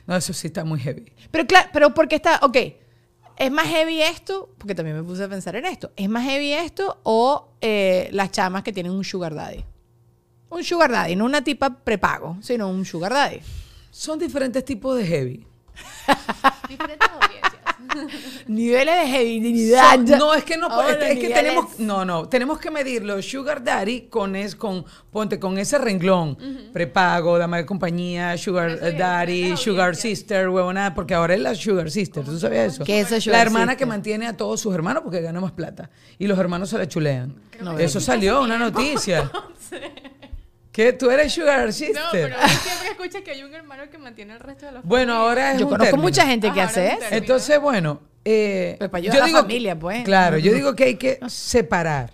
[0.07, 1.11] No, eso sí está muy heavy.
[1.29, 2.57] Pero claro, pero porque está, ok,
[3.37, 4.49] ¿es más heavy esto?
[4.57, 5.91] Porque también me puse a pensar en esto.
[5.97, 9.65] ¿Es más heavy esto o eh, las chamas que tienen un sugar daddy?
[10.49, 13.41] Un sugar daddy, no una tipa prepago, sino un sugar daddy.
[13.91, 15.45] Son diferentes tipos de heavy.
[16.69, 17.56] Diferentes audiencias.
[18.47, 19.77] niveles de.
[19.77, 22.59] Son- no, es que no, Ahora es, que- es que niveles- tenemos, no, no, tenemos
[22.59, 26.37] que medir los sugar daddy con es, con, ponte, con ese renglón,
[26.73, 32.23] prepago, dama de compañía, sugar daddy, sugar sister, huevona, porque ahora es la sugar sister,
[32.23, 32.83] ¿tú sabías eso?
[32.83, 33.77] ¿Qué es La hermana sister?
[33.77, 36.87] que mantiene a todos sus hermanos porque gana más plata y los hermanos se la
[36.87, 37.33] chulean.
[37.61, 39.31] No, eso salió, una noticia.
[40.77, 40.93] ¿Qué?
[40.93, 41.97] ¿Tú eres sugar No, sister?
[42.11, 45.13] pero uno siempre escucha que hay un hermano que mantiene al resto de los Bueno,
[45.15, 46.03] ahora es Yo un conozco término.
[46.03, 47.01] mucha gente que Ajá, hace eso.
[47.09, 50.03] Entonces, bueno, eh, Pues para a la digo familia, pues.
[50.03, 52.13] Claro, yo digo que hay que separar.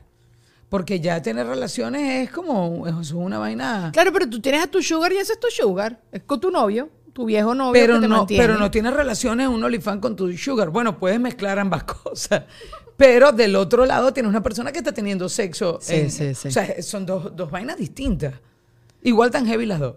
[0.69, 3.89] Porque ya tener relaciones es como es una vaina.
[3.91, 5.99] Claro, pero tú tienes a tu sugar y ese es tu sugar.
[6.13, 8.43] Es con tu novio, tu viejo novio pero que te no, mantiene.
[8.45, 10.69] pero no tienes relaciones un OnlyFans con tu sugar.
[10.69, 12.43] Bueno, puedes mezclar ambas cosas.
[12.95, 15.79] Pero del otro lado tienes una persona que está teniendo sexo.
[15.81, 16.47] Sí, en- sí, sí.
[16.47, 18.33] O sea, son dos, dos vainas distintas.
[19.03, 19.95] Igual tan heavy las dos.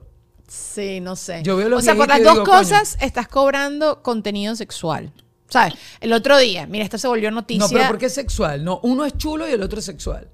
[0.48, 1.42] Sí, no sé.
[1.42, 2.58] Yo veo los o sea, por las dos digo, coño.
[2.58, 5.12] cosas estás cobrando contenido sexual.
[5.48, 5.74] ¿Sabes?
[6.00, 7.64] El otro día, mira, esto se volvió noticia.
[7.64, 8.64] No, pero porque es sexual.
[8.64, 10.28] No, uno es chulo y el otro es sexual.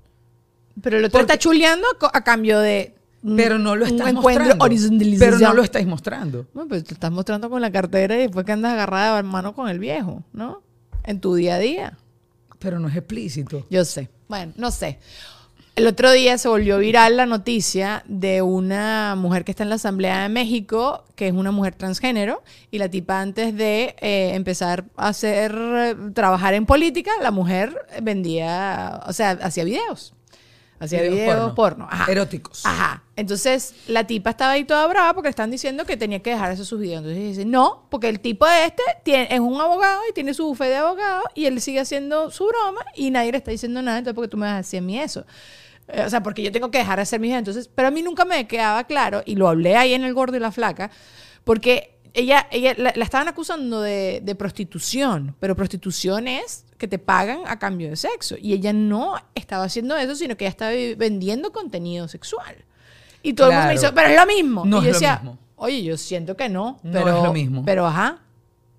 [0.81, 2.95] Pero el otro Porque- está chuleando a, cambio de.
[3.37, 4.59] Pero no lo encuentro mostrando.
[5.19, 6.47] Pero no lo estáis mostrando.
[6.55, 9.55] No, pero te estás mostrando con la cartera y después que andas agarrada de mano
[9.55, 10.63] con el viejo, ¿no?
[11.05, 11.99] En tu día a día.
[12.59, 13.67] Pero no es explícito.
[13.71, 14.09] Yo sé.
[14.29, 14.99] Bueno, no sé.
[15.75, 19.77] El otro día se volvió viral la noticia de una mujer que está en la
[19.77, 24.85] Asamblea de México, que es una mujer transgénero, y la tipa antes de eh, empezar
[24.97, 25.57] a hacer,
[26.13, 30.13] trabajar en política, la mujer vendía, o sea, hacía videos.
[30.79, 31.55] Hacía Videos videos, porno.
[31.55, 31.89] porno.
[31.91, 32.11] Ajá.
[32.11, 32.67] Eróticos.
[32.67, 33.05] Ajá.
[33.15, 36.51] Entonces, la tipa estaba ahí toda brava porque le están diciendo que tenía que dejar
[36.51, 36.99] hacer sus videos.
[36.99, 40.71] Entonces dice, no, porque el tipo este tiene, es un abogado y tiene su bufete
[40.71, 44.17] de abogado y él sigue haciendo su broma y nadie le está diciendo nada, entonces
[44.17, 45.25] porque tú me vas a decir a mí eso.
[45.89, 47.41] O sea, porque yo tengo que dejar de hacer mis videos.
[47.41, 50.37] Entonces, pero a mí nunca me quedaba claro, y lo hablé ahí en El Gordo
[50.37, 50.91] y la Flaca,
[51.45, 56.99] porque ella, ella la, la estaban acusando de, de prostitución, pero prostitución es que te
[56.99, 58.37] pagan a cambio de sexo.
[58.41, 62.65] Y ella no estaba haciendo eso, sino que ella estaba vendiendo contenido sexual.
[63.23, 64.65] Y todo el mundo me dice, pero es lo mismo.
[64.65, 65.39] No y yo es lo decía, mismo.
[65.57, 66.81] oye, yo siento que no.
[66.83, 67.65] No pero, es lo mismo.
[67.65, 68.19] Pero ajá.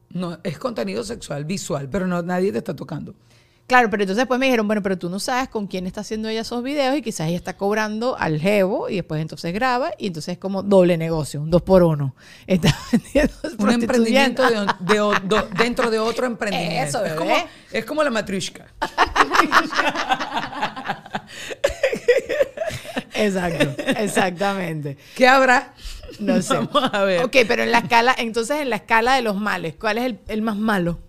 [0.09, 3.15] No, es contenido sexual, visual, pero no, nadie te está tocando.
[3.65, 6.27] Claro, pero entonces después me dijeron, bueno, pero tú no sabes con quién está haciendo
[6.27, 10.07] ella esos videos y quizás ella está cobrando al jevo y después entonces graba y
[10.07, 12.13] entonces es como doble negocio, un dos por uno.
[12.47, 12.75] Está
[13.57, 17.03] Un emprendimiento de, de dentro de otro emprendimiento.
[17.03, 17.35] Eso, es, como,
[17.71, 18.65] es como la matrushka.
[23.13, 24.97] Exacto, exactamente.
[25.15, 25.73] ¿Qué habrá?
[26.19, 26.53] No sé.
[26.73, 27.23] Vamos a ver.
[27.23, 30.19] Ok, pero en la escala, entonces en la escala de los males, ¿cuál es el,
[30.27, 30.99] el más malo?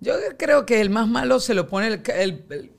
[0.00, 2.72] Yo creo que el más malo se lo pone el, el- el-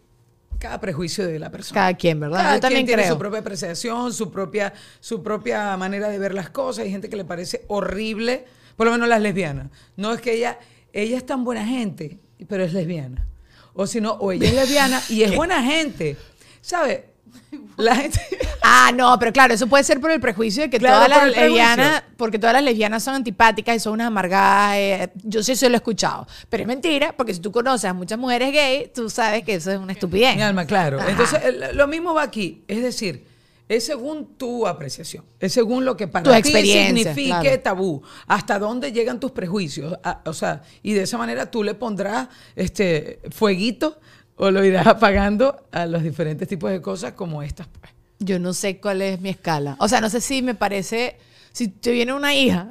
[0.59, 1.79] cada prejuicio de la persona.
[1.79, 2.37] Cada quien, ¿verdad?
[2.39, 6.33] Cada Yo también quien tiene su propia apreciación, su propia, su propia manera de ver
[6.33, 6.83] las cosas.
[6.83, 9.67] Hay gente que le parece horrible, por lo menos las lesbianas.
[9.95, 10.59] No es que ella,
[10.91, 13.25] ella es tan buena gente, pero es lesbiana.
[13.73, 16.17] O si no, o ella es lesbiana y es buena gente.
[16.59, 17.05] ¿Sabe?
[17.77, 18.19] La gente...
[18.61, 21.35] Ah, no, pero claro, eso puede ser por el prejuicio de que Claro, todas las
[21.35, 24.75] lesbianas, porque todas las lesbianas son antipáticas y son unas amargadas.
[24.77, 26.27] eh, yo sí eso lo he escuchado.
[26.49, 29.71] Pero es mentira, porque si tú conoces a muchas mujeres gay, tú sabes que eso
[29.71, 30.35] es una estupidez.
[30.35, 30.99] Mi alma, claro.
[30.99, 31.09] Ajá.
[31.09, 31.41] Entonces,
[31.73, 32.63] lo mismo va aquí.
[32.67, 33.25] Es decir,
[33.69, 35.23] es según tu apreciación.
[35.39, 37.59] Es según lo que para Tu ti signifique claro.
[37.59, 38.01] tabú.
[38.27, 39.95] Hasta dónde llegan tus prejuicios.
[40.25, 43.99] O sea, y de esa manera tú le pondrás este fueguito
[44.39, 47.67] o lo irás apagando a los diferentes tipos de cosas como estas.
[47.67, 47.91] pues.
[48.19, 49.75] Yo no sé cuál es mi escala.
[49.79, 51.17] O sea, no sé si me parece.
[51.51, 52.69] Si te viene una hija,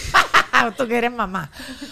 [0.78, 1.50] tú que eres mamá,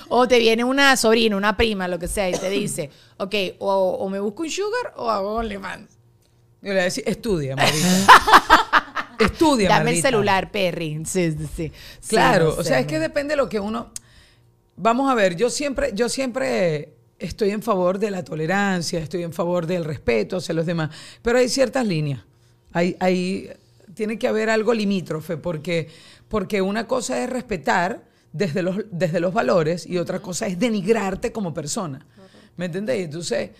[0.08, 3.96] o te viene una sobrina, una prima, lo que sea, y te dice, ok, o,
[4.00, 5.90] o me busco un sugar o hago OnlyFans.
[6.62, 7.88] Yo le voy a decir, estudia, maldita.
[9.18, 11.02] estudia, Dame el celular, Perry.
[11.04, 11.72] Sí, sí, sí.
[12.00, 13.92] Sí, Claro, o sea, es que depende de lo que uno.
[14.76, 19.32] Vamos a ver, yo siempre, yo siempre estoy en favor de la tolerancia, estoy en
[19.32, 20.90] favor del respeto hacia los demás,
[21.22, 22.22] pero hay ciertas líneas.
[22.72, 23.50] Hay, hay,
[23.94, 25.88] tiene que haber algo limítrofe, porque,
[26.28, 31.32] porque una cosa es respetar desde los, desde los valores y otra cosa es denigrarte
[31.32, 32.04] como persona.
[32.56, 33.04] ¿Me entendéis?
[33.04, 33.50] Entonces,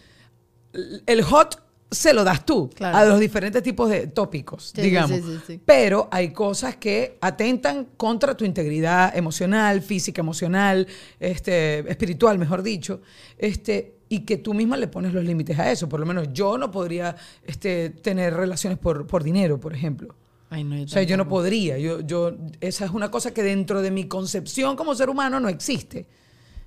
[1.06, 1.62] el hot
[1.92, 2.96] se lo das tú Claro.
[2.96, 5.10] a los diferentes tipos de tópicos, Sí, digamos.
[5.10, 5.60] sí, sí, sí.
[5.64, 10.86] Pero hay cosas que atentan contra tu integridad emocional, física, emocional,
[11.20, 13.00] este, espiritual, mejor dicho,
[13.38, 15.88] este, y que tú misma le pones los límites a eso.
[15.88, 20.14] Por lo menos yo no podría este, tener relaciones por, por dinero, por ejemplo.
[20.50, 21.78] Ay, no, yo O sea, yo no podría.
[21.78, 25.48] Yo, yo, esa es una cosa que dentro de mi concepción como ser humano no
[25.48, 26.06] existe.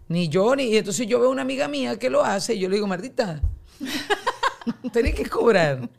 [0.08, 0.64] Ni yo, ni.
[0.66, 3.42] Y entonces yo veo una amiga mía que lo hace y yo le digo, Martita,
[4.92, 5.90] tenés que cobrar.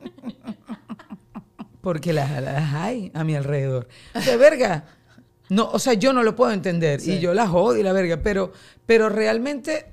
[1.80, 3.88] Porque las, las hay a mi alrededor.
[4.14, 4.84] O sea, verga.
[5.48, 7.00] No, o sea, yo no lo puedo entender.
[7.04, 8.20] Y yo las odio la verga.
[8.22, 8.52] Pero,
[8.86, 9.86] pero realmente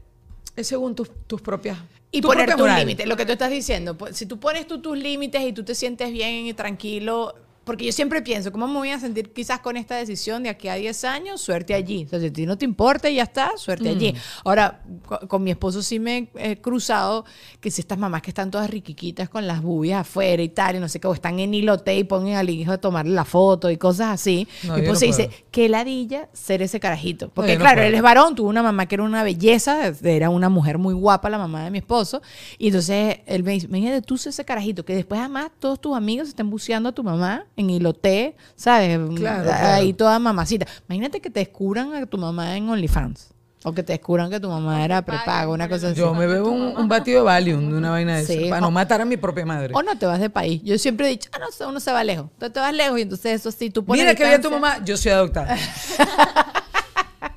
[0.55, 1.77] es según tus, tus propias.
[2.11, 3.97] Y tu poner tus límites, lo que tú estás diciendo.
[4.11, 7.91] Si tú pones tú tus límites y tú te sientes bien y tranquilo, porque yo
[7.91, 11.03] siempre pienso, ¿cómo me voy a sentir quizás con esta decisión de aquí a 10
[11.05, 11.41] años?
[11.41, 12.03] Suerte allí.
[12.05, 13.95] O sea, si a ti no te importa y ya está, suerte Mm.
[13.95, 14.13] allí.
[14.43, 17.25] Ahora, co- con, mi esposo sí me he cruzado
[17.61, 20.79] que si estas mamás que están todas riquiquitas con las bubias afuera y tal, y
[20.79, 23.69] no sé qué, o están en hilote y ponen al hijo a tomarle la foto
[23.71, 24.47] y cosas así.
[24.63, 27.29] No, mi yo no esposo dice, qué ladilla ser ese carajito.
[27.29, 27.87] Porque no claro, puedo.
[27.87, 31.29] él es varón, tuvo una mamá que era una belleza, era una mujer muy guapa,
[31.29, 32.21] la mamá de mi esposo.
[32.57, 35.95] Y entonces él me dice, imagínate tú ser ese carajito, que después además todos tus
[35.95, 38.99] amigos estén buceando a tu mamá en hilote, ¿sabes?
[39.15, 39.95] Claro, Ahí claro.
[39.95, 40.65] toda mamacita.
[40.89, 43.29] Imagínate que te descubran a tu mamá en OnlyFans.
[43.65, 45.97] O que te descubran que tu mamá era prepago, una cosa así.
[45.99, 48.33] Yo me bebo un, un batido de Valium de una vaina de Sí.
[48.33, 49.73] esa, para no matar a mi propia madre.
[49.73, 50.61] O no te vas de país.
[50.65, 52.25] Yo siempre he dicho, ah, no, uno se va lejos.
[52.37, 54.83] Tú te vas lejos y entonces eso sí, tú pones Mira que bien tu mamá,
[54.83, 55.55] yo soy adoptada.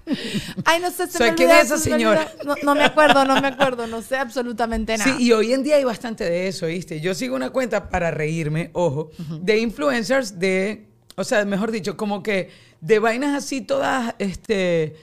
[0.64, 2.30] Ay, no sé, se me ¿quién es esa señora?
[2.62, 5.16] no me acuerdo, no me acuerdo, no sé absolutamente nada.
[5.16, 7.00] Sí, y hoy en día hay bastante de eso, ¿viste?
[7.00, 10.86] Yo sigo una cuenta para reírme, ojo, de influencers de,
[11.16, 12.50] o sea, mejor dicho, como que
[12.80, 14.96] de vainas así todas, este,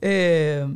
[0.00, 0.66] eh,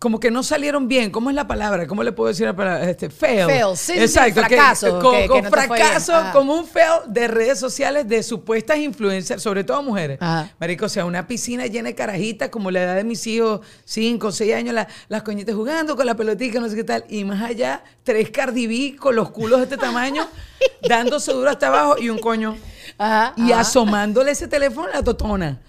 [0.00, 1.10] como que no salieron bien.
[1.10, 1.86] ¿Cómo es la palabra?
[1.86, 2.88] ¿Cómo le puedo decir la palabra?
[2.88, 3.44] Este, fail.
[3.44, 4.40] Fail, sí, sí, sí, Exacto.
[4.40, 8.22] que- fracaso, con que- que con no fracaso, como un fail de redes sociales de
[8.22, 10.16] supuestas influencers, sobre todo mujeres.
[10.20, 10.48] Ajá.
[10.58, 14.32] Marico, o sea, una piscina llena de carajitas, como la edad de mis hijos, 5,
[14.32, 17.04] 6 años, la- las coñitas jugando con la pelotica, no sé qué tal.
[17.10, 20.26] Y más allá, tres Cardi B con los culos de este tamaño,
[20.88, 22.56] dándose duro hasta abajo y un coño.
[22.96, 23.60] Ajá, Y ajá.
[23.60, 25.60] asomándole ese teléfono a la totona.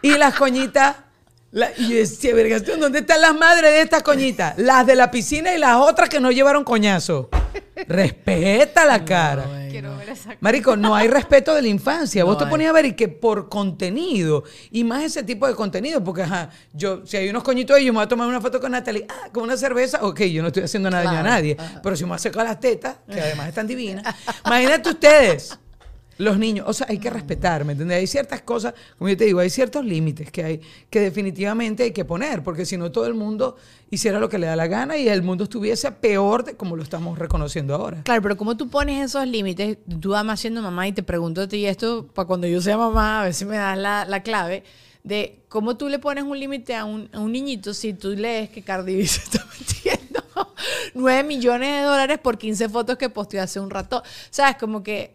[0.00, 0.96] Y las coñitas.
[1.50, 4.56] La- y yo decía, vergación, ¿dónde están las madres de estas coñitas?
[4.58, 7.28] Las de la piscina y las otras que no llevaron coñazo.
[7.86, 9.46] Respeta la cara.
[9.70, 12.24] Quiero ver esa Marico, no hay respeto de la infancia.
[12.24, 12.50] Vos No te hay.
[12.50, 16.50] ponías a ver y que por contenido, y más ese tipo de contenido, porque ajá,
[16.72, 19.06] yo, si hay unos coñitos ahí, yo me voy a tomar una foto con Natalie,
[19.08, 21.80] ah, con una cerveza, ok, yo no estoy haciendo nada daño a nadie, ajá.
[21.82, 24.04] pero si me acerco a las tetas, que además están divinas,
[24.46, 25.58] imagínate ustedes.
[26.18, 27.98] Los niños, o sea, hay que respetar, ¿me entiendes?
[27.98, 30.60] Hay ciertas cosas, como yo te digo, hay ciertos límites que hay
[30.90, 33.56] que definitivamente hay que poner, porque si no todo el mundo
[33.90, 36.82] hiciera lo que le da la gana y el mundo estuviese peor de como lo
[36.82, 38.02] estamos reconociendo ahora.
[38.02, 41.48] Claro, pero como tú pones esos límites, tú además siendo mamá y te pregunto a
[41.48, 44.64] ti esto, para cuando yo sea mamá, a ver si me das la, la clave,
[45.04, 48.62] de cómo tú le pones un límite a a un niñito si tú lees que
[48.62, 50.22] Cardi B se está metiendo
[50.94, 54.02] 9 millones de dólares por 15 fotos que posteó hace un rato.
[54.30, 54.56] ¿Sabes?
[54.56, 55.14] Como que...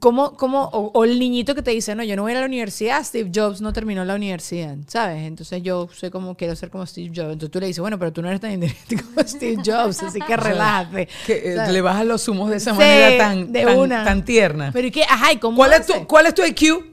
[0.00, 2.36] ¿Cómo, cómo, o, o el niñito que te dice, no, yo no voy a ir
[2.38, 5.22] a la universidad, Steve Jobs no terminó la universidad, ¿sabes?
[5.22, 7.32] Entonces yo soy como, quiero ser como Steve Jobs.
[7.32, 10.20] Entonces tú le dices, bueno, pero tú no eres tan inteligente como Steve Jobs, así
[10.20, 11.08] que relájate.
[11.26, 14.04] Que eh, le bajas los humos de esa Sí, manera tan, de tan, una.
[14.04, 14.70] tan tierna.
[14.72, 15.04] Pero ¿y qué?
[15.04, 16.84] Ajá, ¿y cómo ¿Cuál es, tu, ¿Cuál es tu IQ?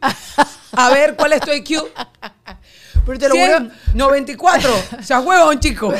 [0.72, 1.84] A ver, ¿cuál es tu IQ?
[3.06, 3.72] Pero te lo 100, juro.
[3.93, 4.70] 94.
[4.99, 5.93] O sea, huevón, chico.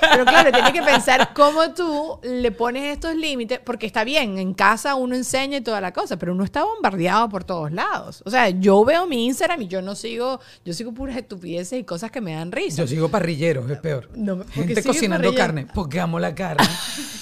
[0.00, 4.54] Pero claro, tienes que pensar cómo tú le pones estos límites, porque está bien, en
[4.54, 8.22] casa uno enseña y toda la cosa, pero uno está bombardeado por todos lados.
[8.26, 11.84] O sea, yo veo mi Instagram y yo no sigo, yo sigo puras estupideces y
[11.84, 12.82] cosas que me dan risa.
[12.82, 14.10] Yo sigo parrilleros, es peor.
[14.14, 15.46] No, ¿por qué Gente cocinando parrillero?
[15.46, 16.68] carne, porque amo la carne.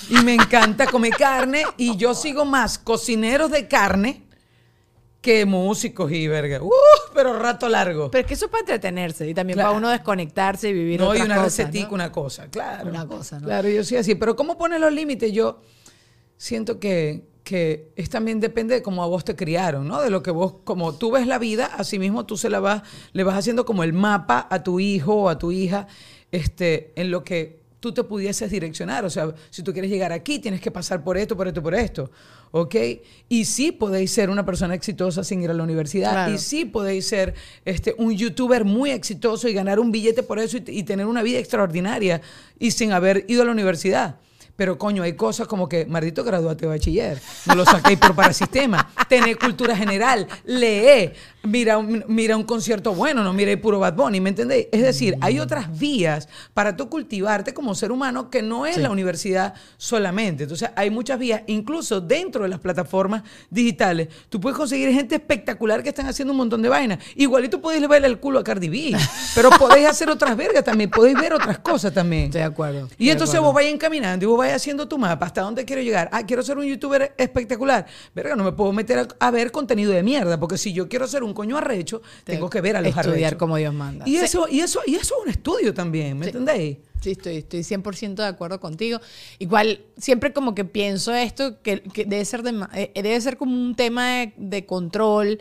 [0.08, 1.64] Y me encanta comer carne.
[1.76, 4.22] Y yo sigo más cocineros de carne
[5.20, 6.60] que músicos y verga.
[6.62, 6.70] Uh,
[7.12, 8.10] pero rato largo.
[8.10, 9.70] Pero es que eso es para entretenerse y también Claro.
[9.70, 11.94] para uno desconectarse y vivir no, y otras una cosas, recetica, ¿no?
[11.94, 12.88] una cosa, claro.
[12.90, 13.46] Una cosa, ¿no?
[13.46, 14.14] Claro, yo soy así.
[14.14, 15.32] Pero ¿cómo pones los límites?
[15.32, 15.60] Yo
[16.36, 20.00] siento que, que es también depende de cómo a vos te criaron, ¿no?
[20.00, 22.82] De lo que vos, como tú ves la vida, así mismo tú se la vas,
[23.12, 25.86] le vas haciendo como el mapa a tu hijo o a tu hija,
[26.30, 29.04] este, en lo que tú te pudieses direccionar.
[29.04, 31.74] O sea, si tú quieres llegar aquí, tienes que pasar por esto, por esto, por
[31.74, 32.10] esto.
[32.52, 32.76] ¿Ok?
[33.28, 36.12] Y sí podéis ser una persona exitosa sin ir a la universidad.
[36.12, 36.34] Claro.
[36.34, 37.34] Y sí podéis ser
[37.64, 41.22] este, un youtuber muy exitoso y ganar un billete por eso y, y tener una
[41.22, 42.20] vida extraordinaria
[42.58, 44.16] y sin haber ido a la universidad.
[44.56, 48.90] Pero coño, hay cosas como que, maldito graduate de bachiller, no lo saquéis por parasistema,
[49.08, 54.20] tener cultura general, lee, mira un, mira un concierto bueno, no mire puro Bad Bunny,
[54.20, 54.66] ¿me entendéis?
[54.72, 58.90] Es decir, hay otras vías para tú cultivarte como ser humano que no es la
[58.90, 60.44] universidad solamente.
[60.44, 64.08] Entonces, hay muchas vías, incluso dentro de las plataformas digitales.
[64.28, 66.98] Tú puedes conseguir gente espectacular que están haciendo un montón de vainas.
[67.16, 68.96] Igualito podéis verle el culo a Cardi B,
[69.34, 72.24] pero podéis hacer otras vergas también, podéis ver otras cosas también.
[72.24, 72.88] Estoy de acuerdo.
[72.98, 75.26] Y entonces vos vais encaminando y vos vais haciendo tu mapa.
[75.26, 76.08] ¿Hasta dónde quiero llegar?
[76.12, 77.86] Ah, quiero ser un youtuber espectacular.
[78.14, 81.06] Verga, no me puedo meter a, a ver contenido de mierda, porque si yo quiero
[81.06, 83.38] ser un coño arrecho, tengo que ver a los Estudiar arrechos.
[83.38, 84.06] como Dios manda.
[84.08, 84.24] Y Sí.
[84.24, 86.30] eso, y eso, y eso es un estudio también, ¿me Sí.
[86.30, 86.78] entendéis?
[87.00, 89.00] Sí, estoy, estoy 100% de acuerdo contigo.
[89.40, 93.52] Igual, siempre como que pienso esto, que, que debe, ser de eh, debe ser como
[93.56, 95.40] un tema de, de control.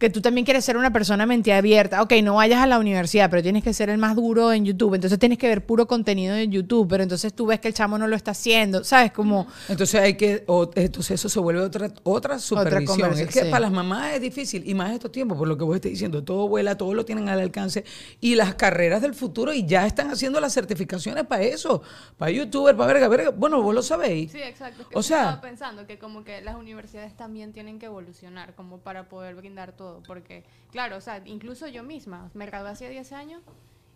[0.00, 2.02] Que tú también quieres ser una persona mente abierta.
[2.02, 4.94] Ok, no vayas a la universidad, pero tienes que ser el más duro en YouTube.
[4.94, 7.98] Entonces tienes que ver puro contenido en YouTube, pero entonces tú ves que el chamo
[7.98, 8.82] no lo está haciendo.
[8.82, 9.12] ¿Sabes?
[9.12, 9.46] Como...
[9.68, 12.98] Entonces hay que, o- entonces eso se vuelve otra, otra supervisión.
[12.98, 13.50] conversa- es que sí.
[13.50, 16.24] para las mamás es difícil, y más estos tiempos, por lo que vos estás diciendo,
[16.24, 17.84] todo vuela, todo lo tienen al alcance,
[18.22, 21.82] y las carreras del futuro, y ya están haciendo las certificaciones para eso,
[22.16, 23.30] para youtuber, para verga, verga.
[23.32, 24.32] Bueno, vos lo sabéis.
[24.32, 24.80] Sí, exacto.
[24.80, 28.54] Es que O sea- estaba pensando que como que las universidades también tienen que evolucionar
[28.54, 29.89] como para poder brindar todo.
[30.06, 33.42] Porque, claro, o sea, incluso yo misma, me gradué hace 10 años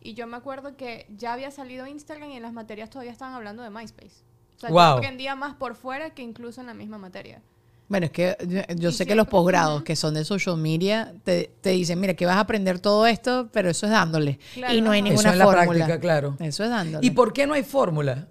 [0.00, 3.34] y yo me acuerdo que ya había salido Instagram y en las materias todavía estaban
[3.34, 4.22] hablando de MySpace.
[4.56, 4.78] O sea, Wow.
[4.78, 7.40] yo aprendía más por fuera que incluso en la misma materia.
[7.88, 11.70] Bueno, es que yo, sé que los posgrados que son de social media te, te
[11.70, 14.38] dicen, mira, que vas a aprender todo esto, pero eso es dándole.
[14.54, 15.08] Claro, y no hay ajá.
[15.08, 15.66] Eso ninguna es la fórmula.
[15.86, 16.36] práctica, claro.
[16.40, 17.06] Eso es dándole.
[17.06, 18.28] ¿Y por qué no hay fórmula?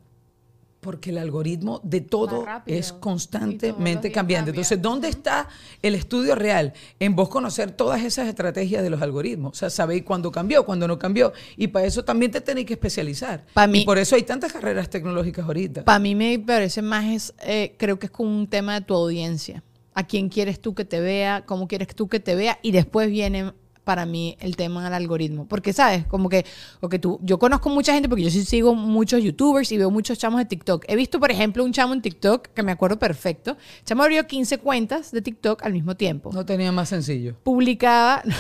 [0.84, 2.78] Porque el algoritmo de todo rápido.
[2.78, 4.52] es constantemente días cambiante.
[4.52, 4.62] cambia.
[4.62, 5.48] Entonces, ¿dónde está
[5.82, 6.74] el estudio real?
[7.00, 9.54] En vos conocer todas esas estrategias de los algoritmos.
[9.54, 11.34] O sea, sabéis cuándo cambió, cuándo no cambió.
[11.58, 13.46] Y para eso también te tenéis que especializar.
[13.54, 15.84] Pa' mí- y por eso hay tantas carreras tecnológicas ahorita.
[15.86, 18.94] Para mí me parece más, es, eh, creo que es como un tema de tu
[18.94, 19.64] audiencia.
[19.96, 21.46] ¿A quién quieres tú que te vea?
[21.46, 22.60] ¿Cómo quieres tú que te vea?
[22.62, 23.54] Y después viene
[23.84, 25.48] para mí el tema del algoritmo.
[25.48, 26.06] Porque, ¿sabes?
[26.08, 26.46] Como que,
[26.80, 29.92] o que tú, yo conozco mucha gente porque yo sí sigo muchos youtubers y veo
[29.92, 30.86] muchos chamos de TikTok.
[30.88, 33.58] He visto, por ejemplo, un chamo en TikTok que me acuerdo perfecto.
[33.80, 36.32] El chamo abrió 15 cuentas de TikTok al mismo tiempo.
[36.34, 37.36] no tenía más sencillo.
[37.44, 38.24] Publicaba...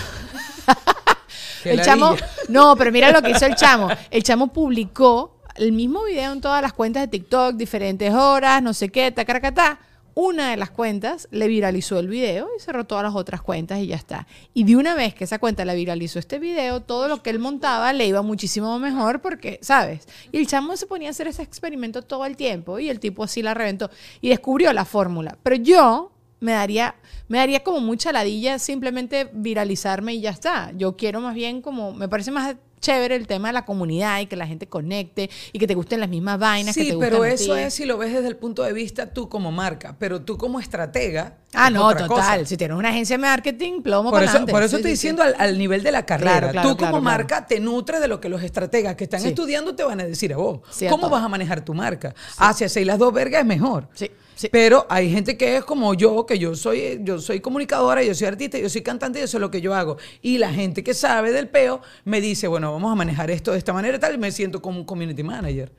[1.65, 2.15] El chamo,
[2.49, 3.87] no, pero mira lo que hizo el chamo.
[4.11, 8.73] El chamo publicó el mismo video en todas las cuentas de TikTok, diferentes horas, no
[8.73, 9.79] sé qué, tacaracatá.
[10.15, 13.87] Una de las cuentas le viralizó el video y cerró todas las otras cuentas y
[13.87, 14.27] ya está.
[14.53, 17.39] Y de una vez que esa cuenta le viralizó este video, todo lo que él
[17.39, 20.07] montaba le iba muchísimo mejor porque, ¿sabes?
[20.31, 23.23] Y el chamo se ponía a hacer ese experimento todo el tiempo y el tipo
[23.23, 23.89] así la reventó
[24.21, 25.37] y descubrió la fórmula.
[25.41, 26.95] Pero yo me daría,
[27.27, 30.71] me daría como mucha ladilla simplemente viralizarme y ya está.
[30.75, 34.25] Yo quiero más bien como, me parece más chévere el tema de la comunidad y
[34.27, 37.23] que la gente conecte y que te gusten las mismas vainas que Sí, te pero
[37.25, 40.37] eso es si lo ves desde el punto de vista tú como marca, pero tú
[40.37, 41.37] como estratega.
[41.53, 42.39] Ah, es no, otra total.
[42.39, 42.45] cosa.
[42.45, 44.51] Si tienes una agencia de marketing, plomo Por para eso, adelante.
[44.51, 45.01] por eso estoy sí, sí.
[45.07, 46.31] diciendo al, al nivel de la carrera.
[46.39, 49.21] Claro, claro, Tú como claro, marca te nutres de lo que los estrategas que están
[49.21, 49.29] Sí.
[49.29, 50.61] estudiando te van a decir a vos.
[50.85, 52.13] A ¿Cómo vas a manejar tu marca?
[52.37, 53.87] Ah, si hacéis las dos vergas es mejor.
[53.93, 54.49] Sí, sí.
[54.51, 58.27] Pero hay gente que es como yo, que yo soy, yo soy comunicadora, yo soy
[58.27, 59.97] artista, yo soy cantante, y eso es lo que yo hago.
[60.21, 63.57] Y la gente que sabe del peo me dice, bueno, vamos a manejar esto de
[63.57, 65.71] esta manera y tal, y me siento como un community manager.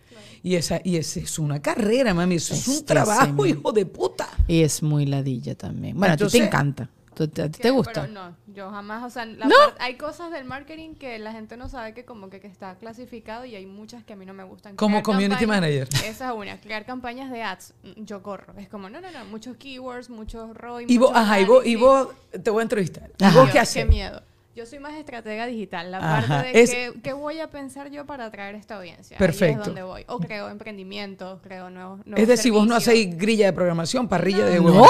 [0.42, 3.86] Y esa, y esa es una carrera, mami, eso es, Es un trabajo, hijo de
[3.86, 4.28] puta.
[4.46, 5.96] Y es muy ladilla también.
[5.98, 6.90] Bueno, a ti Entonces- te encanta.
[7.14, 8.02] ¿Tú- ¿A ti te gusta?
[8.02, 9.54] Pero no, yo jamás, o sea, la ¿No?
[9.78, 13.44] hay cosas del marketing que la gente no sabe que como que, que está clasificado
[13.44, 14.76] y hay muchas que a mí no me gustan.
[14.76, 15.48] Como Crear community campañas-
[15.88, 15.88] manager.
[16.06, 18.54] Esa es una, crear campañas de ads, yo corro.
[18.56, 21.76] Es como, no, no, no, muchos keywords, muchos ROI, Y vos, ajá, y vos, y
[21.76, 22.08] vos
[22.42, 23.10] te voy a entrevistar.
[23.18, 23.82] ¿Y vos qué haces?
[23.82, 24.22] Qué miedo.
[24.54, 27.90] Yo soy más estratega digital, la Ajá, parte de es- qué, qué voy a pensar
[27.90, 29.16] yo para atraer esta audiencia.
[29.16, 29.60] Ahí Perfecto.
[29.62, 30.04] es donde voy.
[30.06, 33.08] O creo emprendimientos, creo nuevos, nuevos Es decir, vos no servicios.
[33.08, 34.84] hacéis grilla de programación, parrilla de ¡No!
[34.84, 34.88] ¡Ay,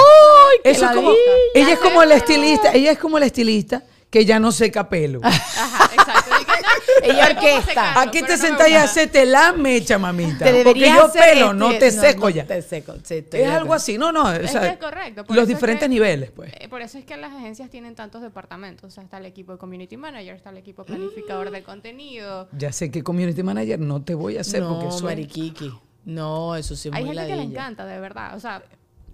[0.63, 1.11] qué Eso es como,
[1.55, 5.19] ella es como la estilista, ella es como la estilista que ya no seca pelo.
[5.23, 6.29] Ajá, exacto.
[6.39, 6.67] Y que, no,
[7.03, 8.01] Ella pero ¿cómo orquesta.
[8.01, 8.83] Aquí te no a gusta.
[8.83, 10.45] hacerte la mecha, mamita.
[10.45, 12.45] Te Porque yo pelo no este- te seco ya.
[12.45, 14.23] te seco, sí, Es algo así, no, no.
[14.25, 15.25] o Es sea, que es correcto.
[15.25, 16.51] por Los es diferentes que- niveles, pues.
[16.59, 18.85] Eh, por eso es que las agencias tienen tantos departamentos.
[18.87, 22.47] O sea, está el equipo de community manager, está el equipo planificador de contenido.
[22.57, 25.03] Ya sé que community manager no te voy a hacer porque No, soy...
[25.03, 25.73] mariquiqui.
[26.05, 27.59] No, eso sí es Hay muy gente que le ladilla.
[27.61, 28.35] encanta, de verdad.
[28.35, 28.61] O sea,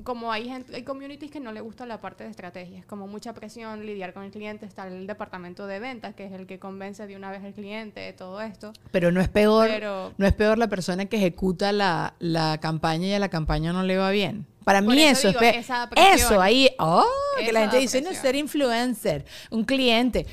[0.03, 2.79] como hay gente, hay communities que no le gusta la parte de estrategia.
[2.79, 4.65] Es como mucha presión lidiar con el cliente.
[4.65, 8.11] Está el departamento de ventas, que es el que convence de una vez al cliente,
[8.13, 8.73] todo esto.
[8.91, 13.07] Pero no es peor, Pero- no es peor la persona que ejecuta la, la campaña
[13.07, 14.45] y a la campaña no le va bien.
[14.63, 15.67] Para mí eso eso, es.
[15.95, 17.03] Eso ahí, oh,
[17.39, 20.27] que la gente dice, no, ser influencer, un cliente.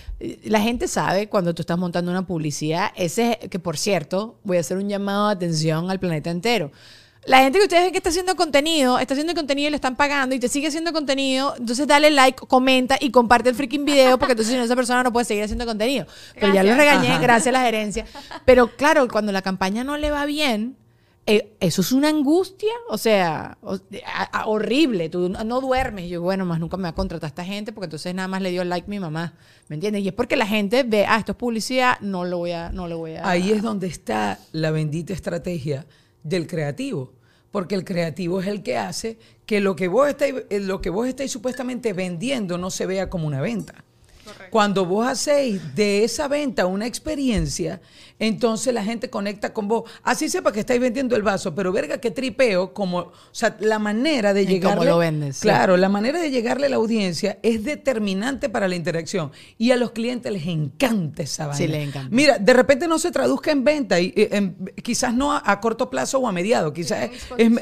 [0.44, 4.60] La gente sabe cuando tú estás montando una publicidad, ese que por cierto, voy a
[4.60, 6.70] hacer un llamado de atención al planeta entero.
[7.26, 9.96] La gente que ustedes ven que está haciendo contenido, está haciendo contenido y le están
[9.96, 14.18] pagando y te sigue haciendo contenido, entonces dale like, comenta y comparte el freaking video
[14.18, 16.06] porque entonces si no esa persona no puede seguir haciendo contenido.
[16.34, 16.78] Pero ya lo Gracias.
[16.78, 17.20] regañé, Ajá.
[17.22, 18.06] gracias a la gerencia.
[18.46, 20.76] Pero claro, cuando la campaña no le va bien,
[21.26, 23.74] eh, eso es una angustia, o sea, o-
[24.06, 25.10] a- a- horrible.
[25.10, 26.08] Tú no, duermes.
[26.08, 28.50] Yo, bueno, más nunca me va a contratar esta gente porque entonces nada más le
[28.50, 29.34] dio like mi mamá.
[29.68, 30.02] ¿Me entiendes?
[30.02, 32.88] Y es porque la gente ve, ah, esto es publicidad, no lo voy a, no
[32.88, 33.28] lo voy a.
[33.28, 35.84] Ahí es donde está la bendita estrategia
[36.22, 37.12] del creativo.
[37.50, 40.90] Porque el creativo es el que hace que lo que vos estáis, eh, lo que
[40.90, 43.84] vos estáis supuestamente vendiendo no se vea como una venta.
[44.50, 47.80] Cuando vos hacéis de esa venta una experiencia,
[48.18, 49.88] entonces la gente conecta con vos.
[50.02, 53.78] Así sepa que estáis vendiendo el vaso, pero verga que tripeo, como, o sea, la
[53.78, 54.76] manera de Y llegarle.
[54.78, 55.42] cómo lo vendes, sí.
[55.42, 59.30] Claro, la manera de llegarle a la audiencia es determinante para la interacción.
[59.56, 61.56] Y a los clientes les encanta esa vaina.
[61.58, 62.08] Sí, les encanta.
[62.14, 65.60] Mira, de repente no se traduzca en venta, y, eh, en- quizás no a, a
[65.60, 67.52] corto plazo o a mediado, quizás es,